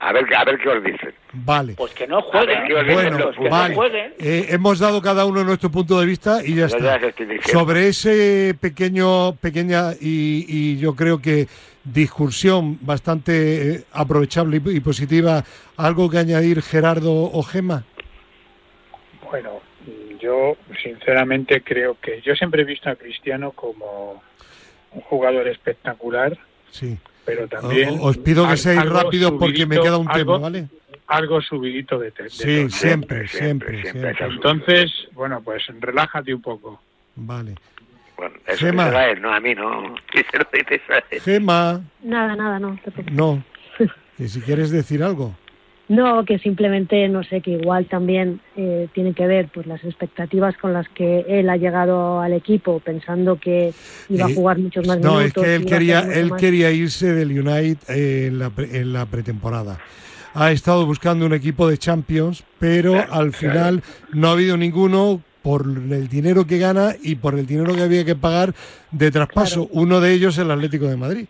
[0.00, 1.14] a ver, a ver qué os dicen.
[1.32, 1.74] Vale.
[1.74, 3.74] Pues que no A jueguen, ver, ¿qué os dicen Bueno, los que vale.
[3.74, 4.14] no jueguen.
[4.18, 7.00] Eh, hemos dado cada uno nuestro punto de vista y ya Yo está.
[7.00, 7.12] ya.
[7.46, 11.46] Sobre ese pequeño, pequeña y, y yo creo que
[11.84, 15.42] discursión bastante eh, aprovechable y, y positiva,
[15.76, 17.84] ¿algo que añadir Gerardo o Gema?
[19.30, 19.60] Bueno,
[20.20, 24.22] yo sinceramente creo que yo siempre he visto a Cristiano como
[24.92, 26.36] un jugador espectacular,
[26.70, 26.98] Sí.
[27.24, 30.66] Pero también O- os pido que seáis rápidos porque me queda un algo- tema, ¿vale?
[31.06, 32.70] Algo subidito de, te- de Sí, tono.
[32.70, 34.14] siempre, siempre, siempre, siempre, siempre.
[34.16, 34.34] siempre.
[34.36, 36.80] Entonces, bueno, pues relájate un poco.
[37.16, 37.54] Vale.
[38.16, 38.84] Bueno, eso Gema.
[38.86, 39.94] a él, no a mí, no.
[40.14, 41.20] Díselo, dices a él.
[41.20, 42.76] Gema, Nada, nada, no.
[42.84, 43.12] te preocupes.
[43.14, 43.42] no.
[44.16, 45.34] Que si quieres decir algo.
[45.92, 50.56] No, que simplemente, no sé, que igual también eh, tiene que ver pues las expectativas
[50.56, 53.72] con las que él ha llegado al equipo, pensando que
[54.08, 55.44] iba Eh, a jugar muchos más No, minutos.
[55.44, 56.40] es que él quería, él más.
[56.40, 59.78] quería irse del United eh, en la, pre- en la pretemporada.
[60.34, 63.82] Ha estado buscando un equipo de Champions, pero al final
[64.14, 68.04] no ha habido ninguno por el dinero que gana y por el dinero que había
[68.06, 68.54] que pagar
[68.92, 69.68] de traspaso.
[69.72, 71.26] Uno de ellos el Atlético de Madrid.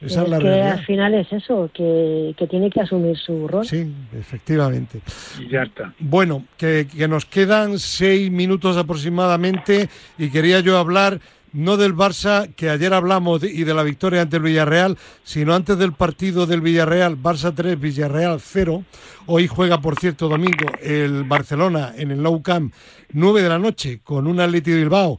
[0.00, 0.72] Esa es, la que realidad.
[0.78, 3.66] al final es eso, que, que tiene que asumir su rol.
[3.66, 5.00] Sí, efectivamente.
[5.40, 5.92] Y ya está.
[5.98, 9.88] Bueno, que, que nos quedan seis minutos aproximadamente
[10.18, 11.20] y quería yo hablar
[11.52, 15.54] no del Barça, que ayer hablamos de- y de la victoria ante el Villarreal, sino
[15.54, 18.84] antes del partido del Villarreal, Barça 3, Villarreal 0.
[19.26, 22.72] Hoy juega, por cierto, domingo el Barcelona en el Nou Camp,
[23.14, 25.18] 9 de la noche, con un Atleti de Bilbao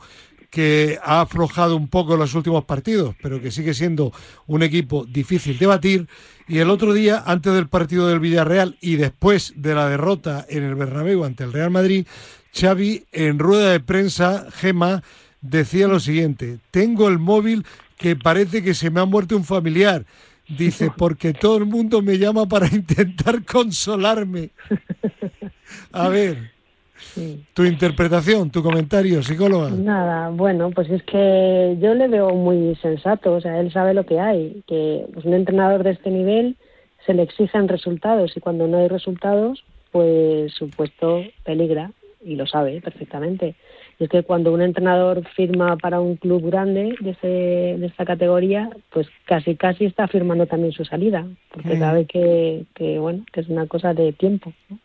[0.50, 4.12] que ha aflojado un poco en los últimos partidos, pero que sigue siendo
[4.48, 6.08] un equipo difícil de batir.
[6.48, 10.64] Y el otro día, antes del partido del Villarreal y después de la derrota en
[10.64, 12.08] el Bernabéu ante el Real Madrid,
[12.54, 15.04] Xavi en rueda de prensa, Gema,
[15.42, 17.66] decía lo siguiente, tengo el móvil
[17.98, 20.06] que parece que se me ha muerto un familiar.
[20.48, 24.50] Dice, porque todo el mundo me llama para intentar consolarme.
[25.92, 26.52] A ver,
[27.00, 27.44] Sí.
[27.54, 29.70] tu interpretación, tu comentario, psicóloga.
[29.70, 34.06] Nada, bueno, pues es que yo le veo muy sensato, o sea, él sabe lo
[34.06, 36.56] que hay, que pues, un entrenador de este nivel
[37.06, 41.92] se le exigen resultados y cuando no hay resultados, pues su puesto peligra
[42.24, 43.56] y lo sabe perfectamente.
[44.00, 47.28] Y es que cuando un entrenador firma para un club grande de, ese,
[47.80, 52.98] de esta categoría, pues casi casi está firmando también su salida, porque sabe que, que,
[53.00, 54.54] bueno, que es una cosa de tiempo.
[54.70, 54.78] ¿no?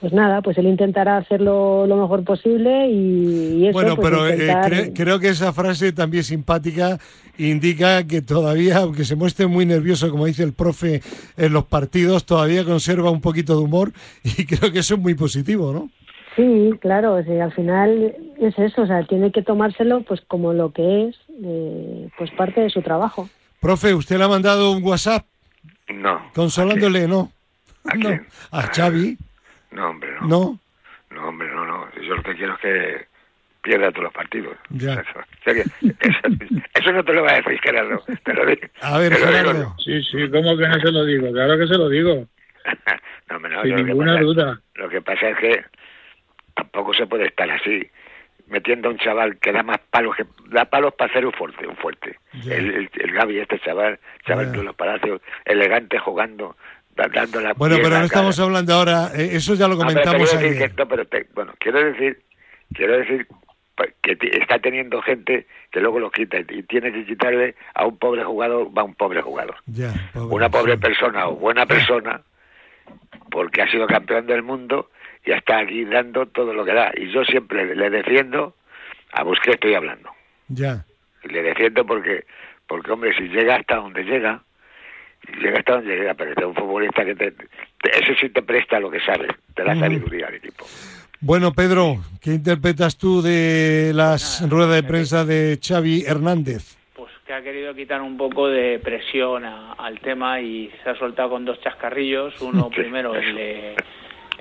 [0.00, 4.26] Pues nada, pues él intentará hacerlo lo mejor posible y, y eso, Bueno, pues, pero
[4.26, 6.98] eh, intentar- cre- creo que esa frase también simpática
[7.38, 11.00] indica que todavía, aunque se muestre muy nervioso, como dice el profe
[11.36, 13.92] en los partidos, todavía conserva un poquito de humor
[14.24, 15.90] y creo que eso es muy positivo, ¿no?
[16.36, 21.08] Sí, claro, al final es eso, o sea, tiene que tomárselo pues como lo que
[21.08, 23.28] es, eh, pues parte de su trabajo.
[23.60, 25.24] Profe, ¿usted le ha mandado un WhatsApp
[25.88, 26.18] No.
[26.34, 27.06] consolándole?
[27.06, 27.30] No.
[27.84, 28.08] ¿A No.
[28.50, 29.16] ¿A Xavi?
[29.74, 30.26] No, hombre, no.
[30.26, 30.58] No.
[31.10, 31.88] No, hombre, no, no.
[32.00, 33.06] Yo lo que quiero es que
[33.62, 34.56] pierda todos los partidos.
[34.70, 34.94] Ya.
[34.94, 36.20] Eso, o sea que- eso,
[36.74, 38.02] eso no te lo va a decir, Gerardo.
[38.24, 38.66] Te lo digo.
[38.82, 39.76] A ver, te lo digo Gerardo.
[39.78, 41.32] Sí, sí, ¿cómo que no se lo digo?
[41.32, 42.26] Claro que se lo digo,
[43.30, 44.60] No, hombre, no, sin yo lo que ninguna pasa- duda.
[44.74, 45.64] Lo que pasa es que
[46.54, 47.88] tampoco se puede estar así,
[48.48, 51.66] metiendo a un chaval que da más palos que da palos para ser un fuerte,
[51.66, 52.18] un fuerte.
[52.46, 56.56] El, el, el Gaby, este chaval, chaval de los palacios, elegante jugando,
[56.96, 58.46] dando la Bueno, pero no estamos cara.
[58.46, 60.70] hablando ahora, eh, eso ya lo No, pero te comentamos quiero decir ayer.
[60.70, 62.22] que- no, pero te- bueno, quiero decir,
[62.72, 63.26] quiero decir
[64.02, 68.22] que está teniendo gente que luego lo quita y tiene que quitarle a un pobre
[68.22, 69.56] jugador, va un pobre jugador.
[69.66, 70.34] Ya, pobre.
[70.36, 72.20] Una pobre persona o buena persona,
[73.30, 74.90] porque ha sido campeón del mundo
[75.24, 76.92] y está aquí dando todo lo que da.
[76.96, 78.54] Y yo siempre le defiendo,
[79.12, 80.10] a Busquets estoy hablando,
[80.48, 80.84] Ya.
[81.24, 82.24] y le defiendo porque,
[82.68, 84.42] porque hombre, si llega hasta donde llega,
[85.40, 87.46] llega hasta donde llega, pero es un futbolista que te, te-
[88.02, 90.64] ese sí te presta lo que sabe, te da sabiduría al equipo.
[91.20, 96.76] Bueno, Pedro, ¿qué interpretas tú de las ruedas de prensa de Xavi Hernández?
[96.94, 100.96] Pues que ha querido quitar un poco de presión a- al tema y se ha
[100.96, 102.40] soltado con dos chascarrillos.
[102.42, 103.74] Uno Sí, primero el de,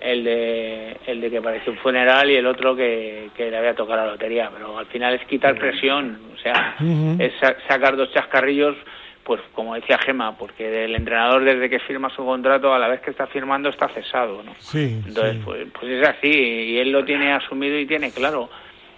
[0.01, 3.73] el de el de que parecía un funeral y el otro que, que le había
[3.75, 4.49] tocado la lotería.
[4.53, 6.75] Pero al final es quitar presión, o sea,
[7.19, 8.75] es sa- sacar dos chascarrillos.
[9.23, 13.01] Pues como decía Gema, porque el entrenador desde que firma su contrato a la vez
[13.01, 14.53] que está firmando está cesado, ¿no?
[14.59, 15.01] Sí.
[15.05, 15.41] Entonces, sí.
[15.45, 18.49] pues, pues es así, y él lo tiene asumido y tiene claro.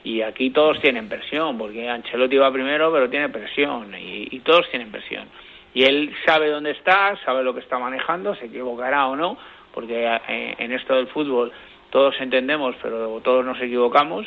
[0.03, 4.69] Y aquí todos tienen presión, porque Ancelotti va primero, pero tiene presión, y, y todos
[4.69, 5.27] tienen presión.
[5.75, 9.37] Y él sabe dónde está, sabe lo que está manejando, se equivocará o no,
[9.73, 11.51] porque eh, en esto del fútbol
[11.89, 14.25] todos entendemos, pero todos nos equivocamos.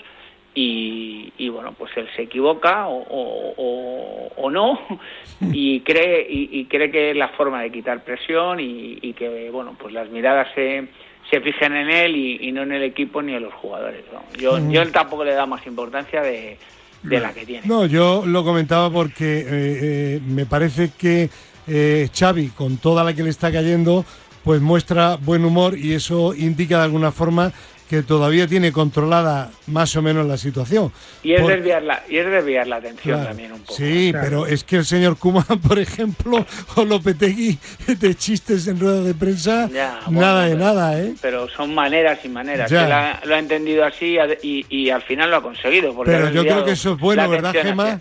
[0.61, 4.77] Y, y bueno, pues él se equivoca o, o- o- o no
[5.53, 9.51] y cree y, y cree que es la forma de quitar presión y, y que
[9.51, 10.89] bueno pues las miradas se,
[11.31, 14.21] se fijen en él y, no en el equipo ni en los jugadores ¿no?
[14.37, 16.57] yo yo él tampoco le da más importancia de,
[17.05, 21.31] de la que tiene No, yo lo comentaba porque eh, eh, me parece que
[21.69, 24.05] eh, Xavi, con toda la que le está cayendo,
[24.43, 27.53] pues muestra buen humor y eso indica de alguna forma
[27.89, 30.93] que todavía tiene controlada más o menos la situación.
[31.23, 34.09] y es Por- desviar la y es desviar la atención Claro, también un poco Sí,
[34.11, 34.25] Claro.
[34.29, 36.45] pero es que el señor Kuma, por ejemplo,
[36.77, 41.15] o Lopetegui de chistes en rueda de prensa, Ya, bueno, nada de pero- nada, ¿eh?
[41.23, 43.13] pero son maneras y maneras Ya.
[43.21, 46.43] Ha- lo ha entendido así y, y al final lo ha conseguido porque Pero yo
[46.43, 48.01] creo que eso es bueno, ¿verdad, hacia-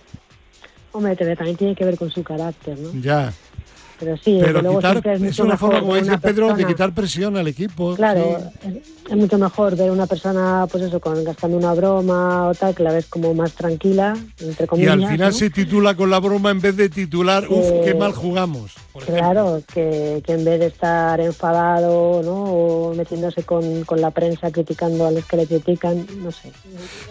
[0.92, 2.90] Hombre, también tiene que ver con su carácter, ¿no?
[3.00, 3.32] Ya.
[4.00, 6.46] Pero sí, Pero luego quitar siempre es, es mucho una mejor forma, como dice Pedro,
[6.48, 7.96] de persona- quitar presión al equipo.
[7.96, 8.68] Claro, sí.
[8.68, 12.76] es, es mucho mejor ver una persona, pues eso, con, gastando una broma o tal,
[12.76, 14.94] que la ves como más tranquila, entre Y comillas.
[14.94, 15.38] al final ¿no?
[15.38, 18.74] se titula con la broma en vez de titular, uff, Eh, qué mal jugamos.
[19.06, 22.44] Claro, que, que en vez de estar enfadado, ¿no?
[22.44, 26.52] O metiéndose con, con la prensa criticando a los que le critican, no sé,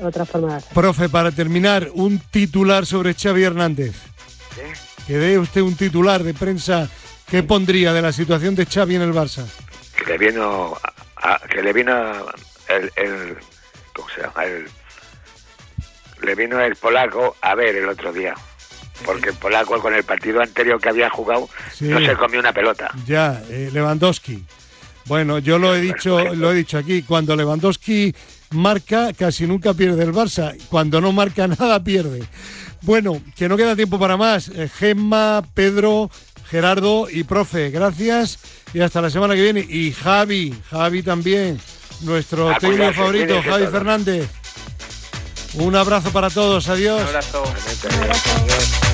[0.03, 0.73] otra forma de hacer.
[0.75, 3.95] Profe, para terminar, un titular sobre Xavi Hernández.
[4.55, 4.63] ¿Sí?
[5.07, 6.89] Que dé usted un titular de prensa,
[7.31, 9.45] ¿qué pondría de la situación de Xavi en el Barça?
[9.97, 10.77] Que le vino,
[11.17, 11.93] a- que le vino
[12.69, 13.37] el, el,
[13.95, 14.45] ¿cómo se llama?
[14.45, 14.67] El,
[16.23, 18.35] le vino el polaco a ver el otro día.
[19.05, 21.85] Porque el polaco con el partido anterior que había jugado Sí.
[21.85, 22.91] no se comió una pelota.
[23.07, 24.43] Ya, eh, Lewandowski.
[25.05, 27.03] Bueno, yo lo he dicho, lo he dicho aquí.
[27.03, 28.15] Cuando Lewandowski
[28.53, 30.57] marca, casi nunca pierde el Barça.
[30.71, 32.23] Cuando no marca nada, pierde.
[32.83, 34.49] Bueno, que no queda tiempo para más.
[34.49, 36.11] Eh, Gemma, Pedro,
[36.49, 38.39] Gerardo y profe, gracias
[38.73, 39.61] y hasta la semana que viene.
[39.61, 41.59] Y Javi, Javi también,
[42.03, 43.67] nuestro A técnico cuidarse, favorito, Javi.
[43.67, 44.31] Fernández.
[45.55, 47.01] Un abrazo para todos, adiós.
[47.01, 47.45] Un abrazo.
[47.45, 48.86] Realmente,